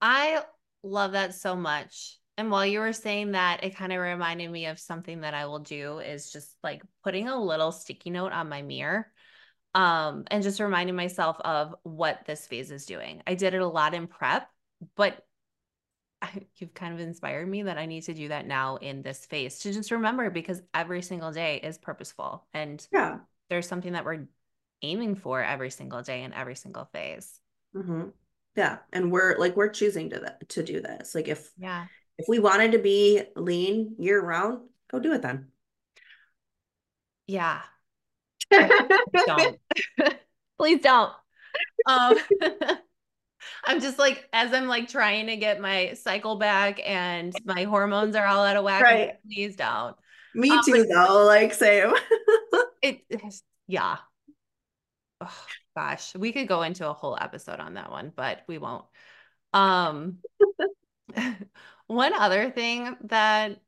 I 0.00 0.42
love 0.82 1.12
that 1.12 1.34
so 1.34 1.56
much. 1.56 2.16
And 2.36 2.50
while 2.50 2.64
you 2.64 2.78
were 2.78 2.92
saying 2.92 3.32
that, 3.32 3.64
it 3.64 3.76
kind 3.76 3.92
of 3.92 4.00
reminded 4.00 4.50
me 4.50 4.66
of 4.66 4.78
something 4.78 5.22
that 5.22 5.34
I 5.34 5.46
will 5.46 5.58
do 5.58 5.98
is 5.98 6.30
just 6.30 6.54
like 6.62 6.82
putting 7.02 7.28
a 7.28 7.40
little 7.40 7.72
sticky 7.72 8.10
note 8.10 8.32
on 8.32 8.48
my 8.48 8.62
mirror 8.62 9.10
um, 9.74 10.24
and 10.30 10.42
just 10.42 10.60
reminding 10.60 10.94
myself 10.94 11.36
of 11.40 11.74
what 11.82 12.24
this 12.26 12.46
phase 12.46 12.70
is 12.70 12.86
doing. 12.86 13.22
I 13.26 13.34
did 13.34 13.54
it 13.54 13.60
a 13.60 13.66
lot 13.66 13.92
in 13.92 14.06
prep, 14.06 14.48
but 14.94 15.24
I, 16.22 16.30
you've 16.56 16.74
kind 16.74 16.94
of 16.94 17.00
inspired 17.00 17.48
me 17.48 17.64
that 17.64 17.78
I 17.78 17.86
need 17.86 18.02
to 18.04 18.14
do 18.14 18.28
that 18.28 18.46
now 18.46 18.76
in 18.76 19.02
this 19.02 19.26
phase 19.26 19.58
to 19.60 19.72
just 19.72 19.90
remember 19.90 20.30
because 20.30 20.62
every 20.72 21.02
single 21.02 21.32
day 21.32 21.60
is 21.62 21.78
purposeful 21.78 22.46
and 22.52 22.84
yeah. 22.92 23.18
there's 23.50 23.68
something 23.68 23.92
that 23.92 24.04
we're 24.04 24.26
aiming 24.82 25.16
for 25.16 25.42
every 25.42 25.70
single 25.70 26.02
day 26.02 26.22
in 26.22 26.32
every 26.32 26.54
single 26.54 26.84
phase. 26.92 27.40
Mm-hmm. 27.74 28.08
Yeah. 28.58 28.78
And 28.92 29.12
we're 29.12 29.38
like, 29.38 29.56
we're 29.56 29.68
choosing 29.68 30.10
to, 30.10 30.18
th- 30.18 30.48
to 30.48 30.64
do 30.64 30.80
this. 30.80 31.14
Like 31.14 31.28
if, 31.28 31.48
yeah, 31.56 31.86
if 32.18 32.26
we 32.26 32.40
wanted 32.40 32.72
to 32.72 32.80
be 32.80 33.22
lean 33.36 33.94
year 34.00 34.20
round, 34.20 34.62
go 34.90 34.98
do 34.98 35.12
it 35.12 35.22
then. 35.22 35.46
Yeah. 37.28 37.60
don't. 38.50 39.58
Please 40.58 40.80
don't. 40.80 41.12
Um 41.86 42.16
I'm 43.64 43.80
just 43.80 43.96
like 43.96 44.28
as 44.32 44.52
I'm 44.52 44.66
like 44.66 44.88
trying 44.88 45.28
to 45.28 45.36
get 45.36 45.60
my 45.60 45.92
cycle 45.94 46.34
back 46.34 46.80
and 46.84 47.32
my 47.44 47.62
hormones 47.62 48.16
are 48.16 48.26
all 48.26 48.44
out 48.44 48.56
of 48.56 48.64
whack. 48.64 48.82
Right. 48.82 49.12
Please 49.24 49.54
don't. 49.54 49.94
Me 50.34 50.50
um, 50.50 50.60
too 50.64 50.84
though, 50.84 51.24
like 51.26 51.54
same. 51.54 51.92
it 52.82 53.04
yeah. 53.68 53.98
Oh, 55.20 55.46
gosh, 55.76 56.14
we 56.14 56.32
could 56.32 56.48
go 56.48 56.62
into 56.62 56.88
a 56.88 56.92
whole 56.92 57.16
episode 57.20 57.60
on 57.60 57.74
that 57.74 57.90
one, 57.90 58.12
but 58.14 58.42
we 58.46 58.58
won't. 58.58 58.84
Um, 59.52 60.18
one 61.86 62.12
other 62.14 62.50
thing 62.50 62.96
that 63.04 63.60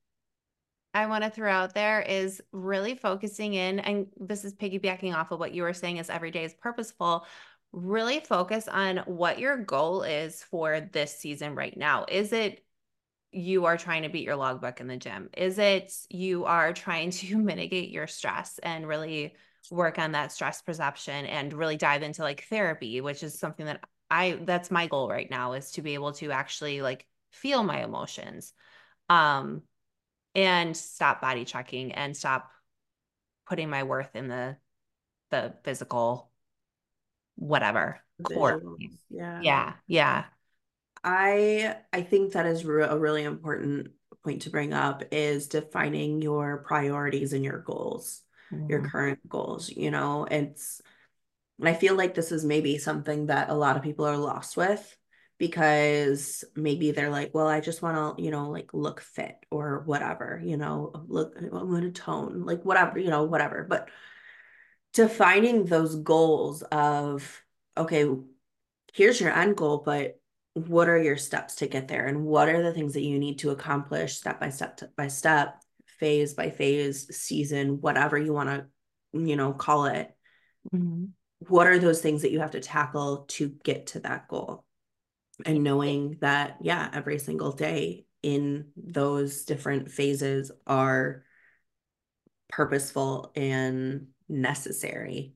I 0.92 1.06
want 1.06 1.24
to 1.24 1.30
throw 1.30 1.50
out 1.50 1.74
there 1.74 2.02
is 2.02 2.42
really 2.52 2.94
focusing 2.94 3.54
in, 3.54 3.78
and 3.80 4.08
this 4.18 4.44
is 4.44 4.54
piggybacking 4.54 5.14
off 5.14 5.30
of 5.30 5.38
what 5.38 5.54
you 5.54 5.62
were 5.62 5.72
saying 5.72 5.98
is 5.98 6.10
every 6.10 6.30
day 6.30 6.44
is 6.44 6.54
purposeful. 6.54 7.26
Really 7.72 8.20
focus 8.20 8.66
on 8.66 8.98
what 9.06 9.38
your 9.38 9.56
goal 9.56 10.02
is 10.02 10.42
for 10.42 10.80
this 10.92 11.16
season 11.16 11.54
right 11.54 11.76
now. 11.76 12.06
Is 12.08 12.32
it 12.32 12.64
you 13.32 13.66
are 13.66 13.76
trying 13.76 14.02
to 14.02 14.08
beat 14.08 14.24
your 14.24 14.34
logbook 14.36 14.80
in 14.80 14.88
the 14.88 14.96
gym? 14.96 15.30
Is 15.36 15.58
it 15.58 15.92
you 16.08 16.44
are 16.46 16.72
trying 16.72 17.10
to 17.12 17.36
mitigate 17.38 17.90
your 17.90 18.08
stress 18.08 18.58
and 18.60 18.86
really 18.86 19.34
work 19.70 19.98
on 19.98 20.12
that 20.12 20.32
stress 20.32 20.62
perception 20.62 21.26
and 21.26 21.52
really 21.52 21.76
dive 21.76 22.02
into 22.02 22.22
like 22.22 22.44
therapy, 22.44 23.00
which 23.00 23.22
is 23.22 23.38
something 23.38 23.66
that 23.66 23.84
I 24.10 24.40
that's 24.42 24.70
my 24.70 24.86
goal 24.86 25.08
right 25.08 25.30
now 25.30 25.52
is 25.52 25.72
to 25.72 25.82
be 25.82 25.94
able 25.94 26.12
to 26.14 26.32
actually 26.32 26.82
like 26.82 27.06
feel 27.30 27.62
my 27.62 27.82
emotions. 27.82 28.52
Um 29.08 29.62
and 30.34 30.76
stop 30.76 31.20
body 31.20 31.44
checking 31.44 31.92
and 31.92 32.16
stop 32.16 32.50
putting 33.46 33.68
my 33.68 33.82
worth 33.82 34.14
in 34.14 34.28
the 34.28 34.56
the 35.30 35.54
physical 35.64 36.30
whatever 37.36 38.00
core. 38.22 38.62
Yeah. 39.08 39.40
Yeah. 39.42 39.72
Yeah. 39.86 40.24
I 41.02 41.76
I 41.92 42.02
think 42.02 42.32
that 42.32 42.46
is 42.46 42.64
re- 42.64 42.84
a 42.84 42.98
really 42.98 43.24
important 43.24 43.88
point 44.22 44.42
to 44.42 44.50
bring 44.50 44.72
up 44.72 45.02
is 45.10 45.48
defining 45.48 46.20
your 46.20 46.58
priorities 46.58 47.32
and 47.32 47.44
your 47.44 47.58
goals 47.58 48.22
mm-hmm. 48.52 48.68
your 48.68 48.82
current 48.82 49.26
goals 49.28 49.68
you 49.68 49.90
know 49.90 50.24
it's 50.30 50.80
i 51.62 51.74
feel 51.74 51.94
like 51.94 52.14
this 52.14 52.32
is 52.32 52.44
maybe 52.44 52.78
something 52.78 53.26
that 53.26 53.50
a 53.50 53.54
lot 53.54 53.76
of 53.76 53.82
people 53.82 54.06
are 54.06 54.16
lost 54.16 54.56
with 54.56 54.96
because 55.38 56.44
maybe 56.54 56.90
they're 56.90 57.10
like 57.10 57.34
well 57.34 57.48
i 57.48 57.60
just 57.60 57.80
want 57.82 58.16
to 58.16 58.22
you 58.22 58.30
know 58.30 58.50
like 58.50 58.72
look 58.74 59.00
fit 59.00 59.36
or 59.50 59.82
whatever 59.86 60.40
you 60.44 60.56
know 60.56 60.92
look 61.08 61.34
i'm 61.36 61.48
going 61.48 61.82
to 61.82 61.90
tone 61.90 62.44
like 62.44 62.62
whatever 62.62 62.98
you 62.98 63.08
know 63.08 63.24
whatever 63.24 63.66
but 63.68 63.88
defining 64.92 65.64
those 65.64 65.96
goals 65.96 66.62
of 66.62 67.42
okay 67.76 68.06
here's 68.92 69.20
your 69.20 69.32
end 69.32 69.56
goal 69.56 69.82
but 69.84 70.20
what 70.54 70.88
are 70.88 71.00
your 71.00 71.16
steps 71.16 71.56
to 71.56 71.66
get 71.66 71.88
there 71.88 72.06
and 72.06 72.24
what 72.24 72.48
are 72.48 72.62
the 72.62 72.72
things 72.72 72.94
that 72.94 73.02
you 73.02 73.18
need 73.18 73.38
to 73.38 73.50
accomplish 73.50 74.16
step 74.16 74.40
by 74.40 74.50
step 74.50 74.80
by 74.96 75.06
step 75.06 75.62
phase 76.00 76.34
by 76.34 76.50
phase, 76.50 77.14
season, 77.16 77.80
whatever 77.80 78.18
you 78.18 78.32
want 78.32 78.48
to, 78.48 78.66
you 79.12 79.36
know, 79.36 79.52
call 79.52 79.84
it. 79.84 80.10
Mm-hmm. 80.74 81.04
What 81.48 81.66
are 81.66 81.78
those 81.78 82.00
things 82.00 82.22
that 82.22 82.32
you 82.32 82.40
have 82.40 82.50
to 82.52 82.60
tackle 82.60 83.26
to 83.28 83.54
get 83.62 83.88
to 83.88 84.00
that 84.00 84.28
goal? 84.28 84.64
And 85.46 85.62
knowing 85.62 86.18
that, 86.20 86.56
yeah, 86.60 86.90
every 86.92 87.18
single 87.18 87.52
day 87.52 88.04
in 88.22 88.66
those 88.76 89.44
different 89.44 89.90
phases 89.90 90.50
are 90.66 91.24
purposeful 92.48 93.32
and 93.34 94.08
necessary 94.28 95.34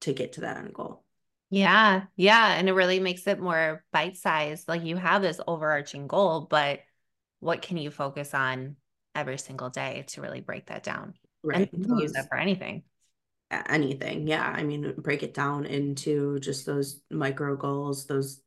to 0.00 0.12
get 0.12 0.34
to 0.34 0.40
that 0.40 0.56
end 0.56 0.74
goal. 0.74 1.04
Yeah. 1.50 2.04
Yeah. 2.16 2.54
And 2.54 2.68
it 2.68 2.72
really 2.72 2.98
makes 2.98 3.26
it 3.28 3.38
more 3.38 3.84
bite 3.92 4.16
sized. 4.16 4.66
Like 4.66 4.82
you 4.82 4.96
have 4.96 5.22
this 5.22 5.40
overarching 5.46 6.08
goal, 6.08 6.48
but 6.50 6.80
what 7.38 7.62
can 7.62 7.76
you 7.76 7.92
focus 7.92 8.34
on 8.34 8.76
every 9.14 9.38
single 9.38 9.70
day 9.70 10.04
to 10.08 10.20
really 10.20 10.40
break 10.40 10.66
that 10.66 10.82
down. 10.82 11.14
Right. 11.42 11.72
And 11.72 12.00
use 12.00 12.12
that 12.12 12.28
for 12.28 12.36
anything. 12.36 12.82
Anything. 13.50 14.26
Yeah. 14.26 14.42
I 14.42 14.62
mean, 14.64 14.94
break 14.98 15.22
it 15.22 15.34
down 15.34 15.66
into 15.66 16.38
just 16.40 16.66
those 16.66 17.00
micro 17.10 17.56
goals, 17.56 18.06
those 18.06 18.40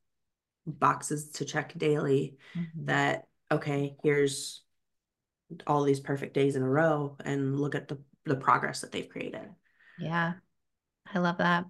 boxes 0.66 1.32
to 1.34 1.46
check 1.46 1.74
daily 1.78 2.38
mm-hmm. 2.58 2.86
that, 2.86 3.28
okay, 3.52 3.96
here's 4.04 4.64
all 5.66 5.84
these 5.84 6.02
perfect 6.02 6.34
days 6.34 6.56
in 6.56 6.64
a 6.64 6.70
row 6.70 7.16
and 7.24 7.60
look 7.60 7.74
at 7.76 7.88
the 7.88 7.98
the 8.28 8.36
progress 8.36 8.82
that 8.82 8.92
they've 8.92 9.10
created. 9.10 9.50
Yeah. 9.98 10.34
I 11.14 11.20
love 11.20 11.38
that. 11.38 11.66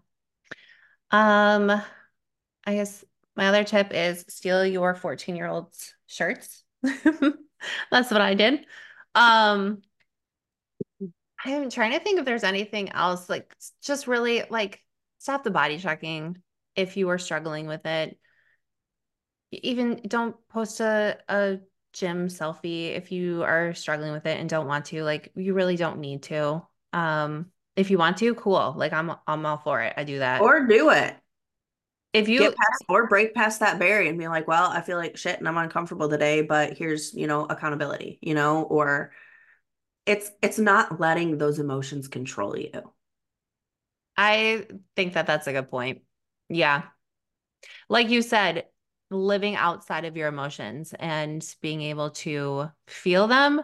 Um, 1.11 1.69
I 2.65 2.73
guess 2.73 3.05
my 3.35 3.47
other 3.47 3.63
tip 3.63 3.93
is 3.93 4.25
steal 4.27 4.65
your 4.65 4.95
14 4.95 5.35
year 5.35 5.47
old's 5.47 5.93
shirts. 6.07 6.63
That's 6.81 8.11
what 8.11 8.21
I 8.21 8.33
did. 8.33 8.65
Um, 9.17 9.81
I'm 11.43 11.69
trying 11.69 11.91
to 11.93 11.99
think 11.99 12.19
if 12.19 12.25
there's 12.25 12.43
anything 12.43 12.89
else, 12.91 13.29
like 13.29 13.55
just 13.81 14.07
really 14.07 14.43
like 14.49 14.83
stop 15.17 15.43
the 15.43 15.51
body 15.51 15.77
checking 15.77 16.37
if 16.75 16.97
you 16.97 17.09
are 17.09 17.17
struggling 17.17 17.67
with 17.67 17.85
it. 17.85 18.17
Even 19.51 20.01
don't 20.07 20.35
post 20.49 20.79
a, 20.81 21.17
a 21.29 21.59
gym 21.93 22.27
selfie 22.27 22.95
if 22.95 23.11
you 23.11 23.43
are 23.43 23.73
struggling 23.73 24.11
with 24.11 24.25
it 24.25 24.39
and 24.39 24.49
don't 24.49 24.67
want 24.67 24.85
to. 24.85 25.03
Like 25.03 25.31
you 25.35 25.53
really 25.53 25.77
don't 25.77 25.99
need 25.99 26.23
to. 26.23 26.61
Um, 26.93 27.47
if 27.75 27.89
you 27.89 27.97
want 27.97 28.17
to, 28.17 28.35
cool. 28.35 28.73
Like 28.77 28.93
I'm 28.93 29.11
I'm 29.25 29.45
all 29.45 29.57
for 29.57 29.81
it. 29.81 29.93
I 29.97 30.03
do 30.03 30.19
that. 30.19 30.41
Or 30.41 30.65
do 30.65 30.89
it. 30.91 31.15
If 32.17 32.29
you 32.29 32.39
get 32.39 32.55
past 32.55 32.83
or 32.89 33.07
break 33.07 33.33
past 33.33 33.59
that 33.59 33.79
barrier 33.79 34.09
and 34.09 34.19
be 34.19 34.27
like, 34.27 34.47
well, 34.47 34.69
I 34.69 34.81
feel 34.81 34.97
like 34.97 35.17
shit 35.17 35.39
and 35.39 35.47
I'm 35.47 35.57
uncomfortable 35.57 36.09
today, 36.09 36.41
but 36.41 36.77
here's, 36.77 37.13
you 37.13 37.27
know, 37.27 37.45
accountability, 37.45 38.19
you 38.21 38.33
know, 38.33 38.63
or 38.63 39.11
it's 40.05 40.31
it's 40.41 40.57
not 40.57 40.99
letting 40.99 41.37
those 41.37 41.59
emotions 41.59 42.07
control 42.07 42.57
you. 42.57 42.71
I 44.15 44.65
think 44.95 45.13
that 45.13 45.27
that's 45.27 45.47
a 45.47 45.53
good 45.53 45.69
point. 45.69 46.01
Yeah. 46.49 46.83
Like 47.89 48.09
you 48.09 48.21
said, 48.21 48.65
living 49.09 49.55
outside 49.55 50.05
of 50.05 50.17
your 50.17 50.27
emotions 50.27 50.93
and 50.97 51.45
being 51.61 51.81
able 51.81 52.11
to 52.11 52.69
feel 52.87 53.27
them. 53.27 53.61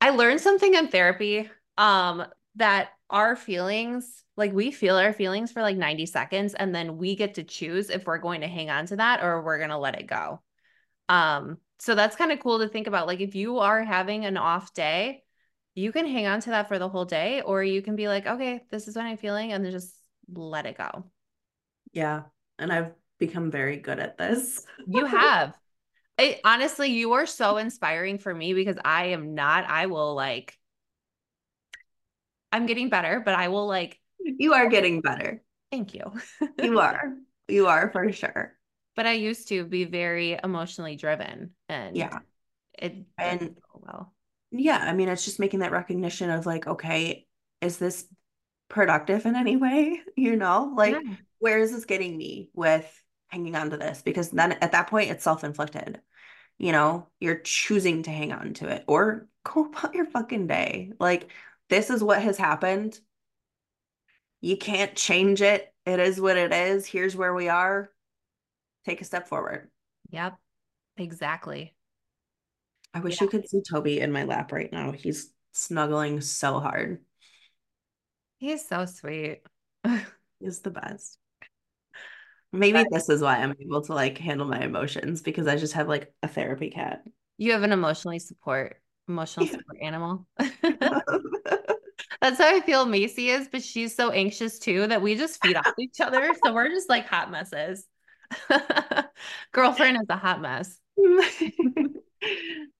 I 0.00 0.10
learned 0.10 0.40
something 0.40 0.74
in 0.74 0.88
therapy 0.88 1.50
um 1.78 2.24
that 2.56 2.90
our 3.10 3.36
feelings, 3.36 4.24
like 4.36 4.52
we 4.52 4.70
feel 4.70 4.96
our 4.96 5.12
feelings 5.12 5.52
for 5.52 5.62
like 5.62 5.76
90 5.76 6.06
seconds 6.06 6.54
and 6.54 6.74
then 6.74 6.96
we 6.96 7.16
get 7.16 7.34
to 7.34 7.44
choose 7.44 7.90
if 7.90 8.06
we're 8.06 8.18
going 8.18 8.40
to 8.40 8.48
hang 8.48 8.70
on 8.70 8.86
to 8.86 8.96
that 8.96 9.22
or 9.22 9.42
we're 9.42 9.58
going 9.58 9.70
to 9.70 9.78
let 9.78 9.98
it 9.98 10.06
go. 10.06 10.40
Um 11.08 11.58
so 11.78 11.94
that's 11.94 12.16
kind 12.16 12.32
of 12.32 12.40
cool 12.40 12.60
to 12.60 12.68
think 12.68 12.86
about 12.86 13.06
like 13.06 13.20
if 13.20 13.34
you 13.34 13.58
are 13.58 13.84
having 13.84 14.24
an 14.24 14.36
off 14.36 14.72
day, 14.72 15.22
you 15.74 15.92
can 15.92 16.06
hang 16.06 16.26
on 16.26 16.40
to 16.40 16.50
that 16.50 16.68
for 16.68 16.78
the 16.78 16.88
whole 16.88 17.04
day 17.04 17.42
or 17.42 17.62
you 17.62 17.82
can 17.82 17.96
be 17.96 18.08
like, 18.08 18.26
okay, 18.26 18.62
this 18.70 18.88
is 18.88 18.96
what 18.96 19.04
I'm 19.04 19.16
feeling 19.16 19.52
and 19.52 19.64
then 19.64 19.72
just 19.72 19.94
let 20.32 20.66
it 20.66 20.78
go. 20.78 21.04
Yeah. 21.92 22.22
And 22.58 22.72
I've 22.72 22.92
become 23.18 23.50
very 23.50 23.76
good 23.76 23.98
at 23.98 24.16
this. 24.16 24.64
you 24.86 25.04
have. 25.04 25.54
It, 26.16 26.40
honestly, 26.44 26.90
you 26.90 27.14
are 27.14 27.26
so 27.26 27.56
inspiring 27.56 28.18
for 28.18 28.32
me 28.32 28.54
because 28.54 28.76
I 28.84 29.06
am 29.06 29.34
not. 29.34 29.64
I 29.68 29.86
will 29.86 30.14
like 30.14 30.56
I'm 32.54 32.66
getting 32.66 32.88
better, 32.88 33.20
but 33.24 33.34
I 33.34 33.48
will 33.48 33.66
like. 33.66 34.00
You 34.20 34.54
are 34.54 34.68
getting 34.68 35.00
better. 35.00 35.42
Thank 35.72 35.92
you. 35.92 36.12
you 36.62 36.78
are. 36.78 37.14
You 37.48 37.66
are 37.66 37.90
for 37.90 38.12
sure. 38.12 38.56
But 38.94 39.06
I 39.06 39.14
used 39.14 39.48
to 39.48 39.64
be 39.64 39.84
very 39.84 40.38
emotionally 40.42 40.94
driven 40.94 41.50
and 41.68 41.96
yeah. 41.96 42.20
It 42.78 42.94
and 43.18 43.56
well. 43.74 44.14
Yeah, 44.52 44.78
I 44.78 44.92
mean 44.92 45.08
it's 45.08 45.24
just 45.24 45.40
making 45.40 45.60
that 45.60 45.72
recognition 45.72 46.30
of 46.30 46.46
like, 46.46 46.68
okay, 46.68 47.26
is 47.60 47.78
this 47.78 48.06
productive 48.68 49.26
in 49.26 49.34
any 49.34 49.56
way? 49.56 50.00
You 50.16 50.36
know, 50.36 50.72
like 50.76 50.94
yeah. 50.94 51.14
where 51.40 51.58
is 51.58 51.72
this 51.72 51.86
getting 51.86 52.16
me 52.16 52.50
with 52.54 52.88
hanging 53.28 53.56
on 53.56 53.70
to 53.70 53.76
this? 53.76 54.00
Because 54.00 54.30
then 54.30 54.52
at 54.52 54.72
that 54.72 54.86
point 54.86 55.10
it's 55.10 55.24
self-inflicted. 55.24 56.00
You 56.58 56.70
know, 56.70 57.08
you're 57.18 57.40
choosing 57.40 58.04
to 58.04 58.10
hang 58.12 58.32
on 58.32 58.54
to 58.54 58.68
it 58.68 58.84
or 58.86 59.26
go 59.44 59.64
about 59.64 59.94
your 59.96 60.06
fucking 60.06 60.46
day. 60.46 60.92
Like 61.00 61.32
this 61.68 61.90
is 61.90 62.02
what 62.02 62.22
has 62.22 62.36
happened. 62.36 62.98
You 64.40 64.56
can't 64.56 64.94
change 64.94 65.42
it. 65.42 65.72
It 65.86 66.00
is 66.00 66.20
what 66.20 66.36
it 66.36 66.52
is. 66.52 66.86
Here's 66.86 67.16
where 67.16 67.34
we 67.34 67.48
are. 67.48 67.90
Take 68.84 69.00
a 69.00 69.04
step 69.04 69.28
forward. 69.28 69.70
Yep. 70.10 70.36
Exactly. 70.96 71.74
I 72.92 73.00
wish 73.00 73.20
yeah. 73.20 73.24
you 73.24 73.30
could 73.30 73.48
see 73.48 73.62
Toby 73.68 74.00
in 74.00 74.12
my 74.12 74.24
lap 74.24 74.52
right 74.52 74.70
now. 74.70 74.92
He's 74.92 75.32
snuggling 75.52 76.20
so 76.20 76.60
hard. 76.60 77.00
He's 78.38 78.66
so 78.66 78.86
sweet. 78.86 79.40
He's 80.40 80.60
the 80.60 80.70
best. 80.70 81.18
Maybe 82.52 82.84
this 82.90 83.08
is 83.08 83.20
why 83.20 83.38
I'm 83.38 83.54
able 83.60 83.82
to 83.82 83.94
like 83.94 84.18
handle 84.18 84.46
my 84.46 84.60
emotions 84.60 85.22
because 85.22 85.48
I 85.48 85.56
just 85.56 85.72
have 85.72 85.88
like 85.88 86.12
a 86.22 86.28
therapy 86.28 86.70
cat. 86.70 87.02
You 87.36 87.52
have 87.52 87.64
an 87.64 87.72
emotionally 87.72 88.20
support 88.20 88.76
emotional 89.08 89.46
support 89.46 89.78
animal. 89.80 90.26
That's 92.20 92.38
how 92.38 92.48
I 92.48 92.60
feel 92.60 92.86
Macy 92.86 93.30
is, 93.30 93.48
but 93.50 93.62
she's 93.62 93.94
so 93.94 94.10
anxious 94.10 94.58
too 94.58 94.86
that 94.86 95.02
we 95.02 95.14
just 95.14 95.42
feed 95.42 95.56
off 95.56 95.74
each 95.78 96.00
other. 96.00 96.32
So 96.44 96.54
we're 96.54 96.68
just 96.68 96.88
like 96.88 97.06
hot 97.06 97.30
messes. 97.30 97.86
Girlfriend 99.52 99.98
is 99.98 100.06
a 100.08 100.16
hot 100.16 100.40
mess. 100.40 100.78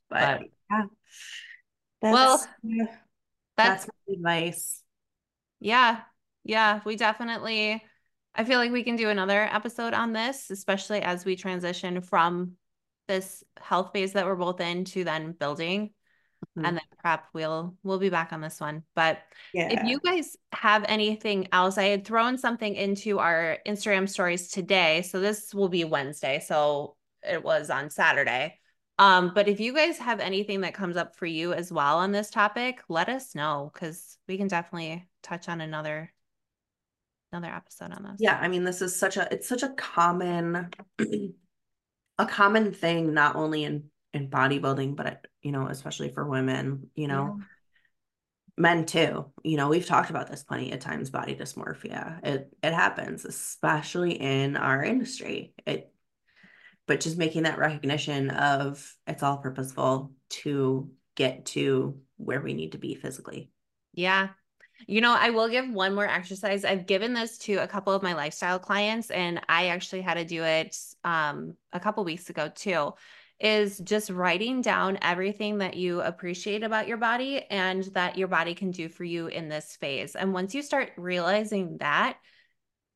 but, 0.09 0.43
yeah. 0.71 0.85
That's, 2.01 2.13
well, 2.15 2.47
that's, 2.63 2.91
that's 3.57 3.89
advice. 4.09 4.83
Yeah. 5.61 6.01
Yeah. 6.45 6.81
We 6.85 6.97
definitely, 6.97 7.83
I 8.35 8.45
feel 8.45 8.59
like 8.59 8.73
we 8.73 8.83
can 8.83 8.97
do 8.97 9.09
another 9.09 9.43
episode 9.43 9.95
on 9.95 10.13
this, 10.13 10.51
especially 10.51 11.01
as 11.03 11.25
we 11.25 11.37
transition 11.37 12.01
from 12.01 12.53
this 13.09 13.45
health 13.61 13.91
phase 13.93 14.15
that 14.15 14.27
we're 14.27 14.35
both 14.37 14.61
in 14.61 14.85
to 14.87 15.05
then 15.05 15.33
building 15.33 15.91
mm-hmm. 16.57 16.65
and 16.65 16.77
then 16.77 16.85
prep 17.01 17.27
we'll 17.33 17.75
we'll 17.83 17.99
be 17.99 18.09
back 18.09 18.33
on 18.33 18.41
this 18.41 18.61
one 18.61 18.83
but 18.95 19.19
yeah. 19.53 19.69
if 19.71 19.89
you 19.89 20.01
guys 20.01 20.37
have 20.53 20.85
anything 20.89 21.49
else 21.53 21.79
i 21.79 21.85
had 21.85 22.05
thrown 22.05 22.39
something 22.39 22.75
into 22.75 23.19
our 23.19 23.59
instagram 23.67 24.09
stories 24.09 24.49
today 24.49 25.03
so 25.03 25.21
this 25.21 25.55
will 25.55 25.69
be 25.69 25.85
wednesday 25.85 26.41
so 26.45 26.97
it 27.23 27.43
was 27.43 27.71
on 27.71 27.91
saturday 27.91 28.59
um 28.99 29.33
but 29.35 29.49
if 29.49 29.61
you 29.61 29.75
guys 29.75 29.99
have 29.99 30.21
anything 30.21 30.61
that 30.63 30.75
comes 30.75 30.97
up 30.97 31.17
for 31.17 31.27
you 31.27 31.53
as 31.53 31.73
well 31.73 31.99
on 31.99 32.13
this 32.13 32.31
topic 32.31 32.81
let 32.89 33.09
us 33.09 33.35
know 33.35 33.71
because 33.73 34.19
we 34.29 34.37
can 34.37 34.49
definitely 34.49 35.07
touch 35.23 35.49
on 35.49 35.61
another 35.61 36.13
another 37.33 37.53
episode 37.53 37.93
on 37.93 38.03
this 38.05 38.17
yeah 38.19 38.39
i 38.41 38.49
mean 38.49 38.65
this 38.65 38.81
is 38.81 38.95
such 38.95 39.17
a 39.17 39.27
it's 39.33 39.49
such 39.49 39.63
a 39.63 39.71
common 39.71 40.71
a 42.19 42.27
common 42.27 42.73
thing 42.73 43.13
not 43.13 43.37
only 43.37 43.65
in 43.65 43.85
in 44.15 44.29
bodybuilding, 44.29 44.97
but 44.97 45.27
you 45.43 45.53
know, 45.53 45.67
especially 45.67 46.11
for 46.11 46.27
women, 46.27 46.89
you 46.95 47.09
know, 47.09 47.37
yeah. 47.39 47.45
men 48.57 48.87
too. 48.87 49.27
You 49.43 49.57
know, 49.57 49.69
we've 49.69 49.87
talked 49.87 50.11
about 50.11 50.31
this 50.31 50.45
plenty 50.45 50.73
of 50.73 50.79
times. 50.79 51.11
Body 51.11 51.35
dysmorphia, 51.35 52.25
it 52.25 52.49
it 52.63 52.73
happens, 52.73 53.25
especially 53.25 54.13
in 54.13 54.57
our 54.57 54.83
industry. 54.83 55.53
It, 55.67 55.91
but 56.87 57.01
just 57.01 57.19
making 57.19 57.43
that 57.43 57.59
recognition 57.59 58.31
of 58.31 58.95
it's 59.07 59.23
all 59.23 59.39
purposeful 59.39 60.13
to 60.29 60.91
get 61.17 61.47
to 61.47 61.99
where 62.17 62.41
we 62.41 62.55
need 62.55 62.73
to 62.73 62.79
be 62.79 62.95
physically. 62.95 63.51
Yeah. 63.93 64.29
You 64.87 65.01
know, 65.01 65.15
I 65.17 65.31
will 65.31 65.49
give 65.49 65.71
one 65.71 65.95
more 65.95 66.07
exercise. 66.07 66.65
I've 66.65 66.85
given 66.85 67.15
this 67.15 67.39
to 67.39 67.55
a 67.55 67.69
couple 67.69 67.93
of 67.93 68.03
my 68.03 68.13
lifestyle 68.13 68.59
clients, 68.59 69.11
and 69.11 69.41
I 69.49 69.69
actually 69.69 70.03
had 70.03 70.15
to 70.15 70.25
do 70.25 70.43
it 70.43 70.77
um, 71.05 71.57
a 71.73 71.79
couple 71.79 72.05
weeks 72.05 72.29
ago 72.29 72.51
too 72.53 72.93
is 73.41 73.79
just 73.79 74.11
writing 74.11 74.63
down 74.63 74.99
everything 75.03 75.59
that 75.59 75.77
you 75.77 76.01
appreciate 76.01 76.63
about 76.63 76.87
your 76.87 76.97
body 76.97 77.45
and 77.51 77.85
that 77.95 78.17
your 78.17 78.29
body 78.29 78.55
can 78.55 78.71
do 78.71 78.89
for 78.89 79.05
you 79.05 79.27
in 79.27 79.49
this 79.49 79.77
phase. 79.77 80.15
And 80.15 80.33
once 80.33 80.55
you 80.55 80.63
start 80.63 80.93
realizing 80.97 81.79
that, 81.79 82.17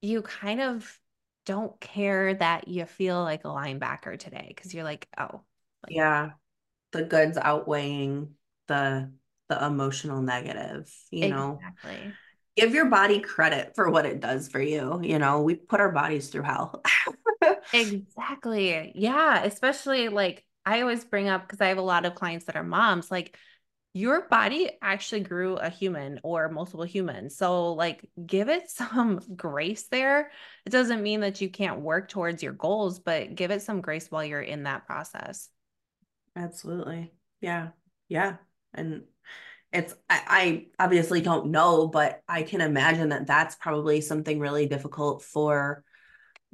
you 0.00 0.22
kind 0.22 0.60
of 0.60 0.98
don't 1.44 1.78
care 1.80 2.34
that 2.34 2.68
you 2.68 2.84
feel 2.84 3.22
like 3.22 3.44
a 3.44 3.48
linebacker 3.48 4.18
today 4.18 4.52
because 4.54 4.72
you're 4.72 4.84
like, 4.84 5.08
oh, 5.18 5.42
like, 5.82 5.96
yeah, 5.96 6.30
the 6.92 7.02
goods 7.02 7.38
outweighing 7.38 8.30
the 8.68 9.10
the 9.48 9.64
emotional 9.64 10.20
negative, 10.20 10.92
you 11.10 11.24
exactly. 11.24 11.30
know. 11.30 11.58
Exactly. 11.58 12.12
Give 12.56 12.74
your 12.74 12.86
body 12.86 13.20
credit 13.20 13.72
for 13.74 13.88
what 13.88 14.04
it 14.04 14.20
does 14.20 14.48
for 14.48 14.60
you. 14.60 15.00
You 15.02 15.18
know, 15.18 15.42
we 15.42 15.54
put 15.54 15.80
our 15.80 15.92
bodies 15.92 16.28
through 16.28 16.42
hell. 16.42 16.82
exactly. 17.72 18.92
Yeah. 18.94 19.42
Especially 19.44 20.08
like 20.08 20.44
I 20.64 20.82
always 20.82 21.04
bring 21.04 21.28
up 21.28 21.46
because 21.46 21.60
I 21.60 21.68
have 21.68 21.78
a 21.78 21.82
lot 21.82 22.04
of 22.04 22.14
clients 22.14 22.46
that 22.46 22.56
are 22.56 22.64
moms, 22.64 23.10
like 23.10 23.36
your 23.94 24.28
body 24.28 24.70
actually 24.82 25.22
grew 25.22 25.56
a 25.56 25.70
human 25.70 26.20
or 26.22 26.48
multiple 26.50 26.84
humans. 26.84 27.36
So, 27.36 27.72
like, 27.72 28.08
give 28.24 28.48
it 28.48 28.70
some 28.70 29.20
grace 29.34 29.88
there. 29.88 30.30
It 30.66 30.70
doesn't 30.70 31.02
mean 31.02 31.20
that 31.20 31.40
you 31.40 31.48
can't 31.50 31.80
work 31.80 32.08
towards 32.08 32.42
your 32.42 32.52
goals, 32.52 33.00
but 33.00 33.34
give 33.34 33.50
it 33.50 33.62
some 33.62 33.80
grace 33.80 34.10
while 34.10 34.24
you're 34.24 34.40
in 34.40 34.64
that 34.64 34.86
process. 34.86 35.48
Absolutely. 36.36 37.12
Yeah. 37.40 37.68
Yeah. 38.08 38.36
And 38.74 39.04
it's, 39.72 39.94
I, 40.08 40.66
I 40.78 40.84
obviously 40.84 41.20
don't 41.20 41.50
know, 41.50 41.88
but 41.88 42.22
I 42.28 42.42
can 42.42 42.60
imagine 42.60 43.08
that 43.08 43.26
that's 43.26 43.56
probably 43.56 44.00
something 44.00 44.38
really 44.38 44.66
difficult 44.66 45.22
for 45.22 45.82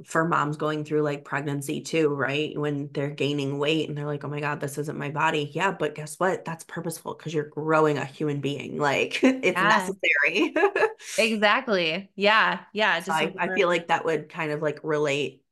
for 0.03 0.27
moms 0.27 0.57
going 0.57 0.85
through 0.85 1.03
like 1.03 1.25
pregnancy 1.25 1.81
too, 1.81 2.09
right? 2.09 2.59
When 2.59 2.91
they're 2.93 3.11
gaining 3.11 3.59
weight 3.59 3.89
and 3.89 3.97
they're 3.97 4.07
like, 4.07 4.25
oh 4.25 4.29
my 4.29 4.41
God, 4.41 4.61
this 4.61 4.77
isn't 4.77 4.99
my 4.99 5.11
body. 5.11 5.51
Yeah, 5.55 5.71
but 5.71 5.95
guess 5.95 6.19
what? 6.19 6.45
That's 6.45 6.65
purposeful 6.65 7.15
because 7.15 7.33
you're 7.33 7.45
growing 7.45 7.97
a 7.97 8.05
human 8.05 8.41
being. 8.41 8.79
Like 8.79 9.21
it's 9.23 9.47
yeah. 9.47 9.63
necessary. 9.63 10.55
exactly. 11.19 12.11
Yeah. 12.17 12.61
Yeah. 12.73 12.97
Just 12.97 13.07
so 13.07 13.13
I, 13.13 13.33
I 13.39 13.55
feel 13.55 13.69
like 13.69 13.89
that 13.89 14.05
would 14.05 14.29
kind 14.29 14.51
of 14.51 14.63
like 14.63 14.81
relate 14.83 15.43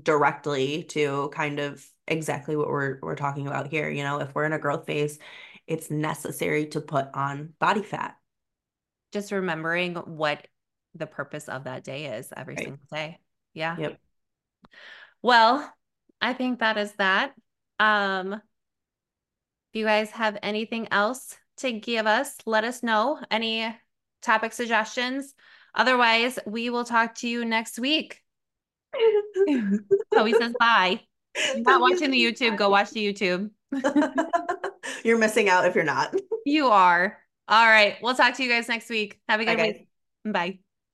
directly 0.00 0.84
to 0.84 1.30
kind 1.34 1.58
of 1.58 1.84
exactly 2.06 2.54
what 2.56 2.68
we're 2.68 2.98
we're 3.02 3.16
talking 3.16 3.48
about 3.48 3.68
here. 3.68 3.90
You 3.90 4.04
know, 4.04 4.20
if 4.20 4.32
we're 4.32 4.44
in 4.44 4.52
a 4.52 4.60
growth 4.60 4.86
phase, 4.86 5.18
it's 5.66 5.90
necessary 5.90 6.66
to 6.66 6.80
put 6.80 7.08
on 7.14 7.52
body 7.58 7.82
fat. 7.82 8.16
Just 9.12 9.32
remembering 9.32 9.96
what 9.96 10.46
the 10.94 11.06
purpose 11.06 11.48
of 11.48 11.64
that 11.64 11.82
day 11.82 12.06
is 12.06 12.32
every 12.36 12.54
right. 12.54 12.64
single 12.64 12.86
day. 12.92 13.18
Yeah. 13.58 13.76
Yep. 13.78 14.00
Well, 15.20 15.74
I 16.20 16.32
think 16.32 16.60
that 16.60 16.78
is 16.78 16.92
that. 16.94 17.34
Um, 17.80 18.34
if 18.34 18.40
you 19.72 19.84
guys 19.84 20.10
have 20.12 20.38
anything 20.42 20.88
else 20.90 21.36
to 21.58 21.72
give 21.72 22.06
us, 22.06 22.36
let 22.46 22.64
us 22.64 22.82
know. 22.82 23.20
Any 23.30 23.74
topic 24.22 24.52
suggestions? 24.52 25.34
Otherwise, 25.74 26.38
we 26.46 26.70
will 26.70 26.84
talk 26.84 27.16
to 27.16 27.28
you 27.28 27.44
next 27.44 27.78
week. 27.78 28.22
Chloe 30.12 30.32
says 30.32 30.54
bye. 30.58 31.00
You're 31.54 31.60
not 31.62 31.80
watching 31.80 32.10
the 32.10 32.20
YouTube, 32.20 32.56
go 32.56 32.70
watch 32.70 32.90
the 32.90 33.12
YouTube. 33.12 33.50
you're 35.04 35.18
missing 35.18 35.48
out 35.48 35.66
if 35.66 35.74
you're 35.74 35.84
not. 35.84 36.14
You 36.46 36.68
are. 36.68 37.18
All 37.48 37.66
right. 37.66 37.96
We'll 38.02 38.14
talk 38.14 38.34
to 38.34 38.42
you 38.42 38.48
guys 38.48 38.68
next 38.68 38.88
week. 38.88 39.20
Have 39.28 39.40
a 39.40 39.44
good 39.44 39.58
week. 39.58 39.88
Bye. 40.24 40.58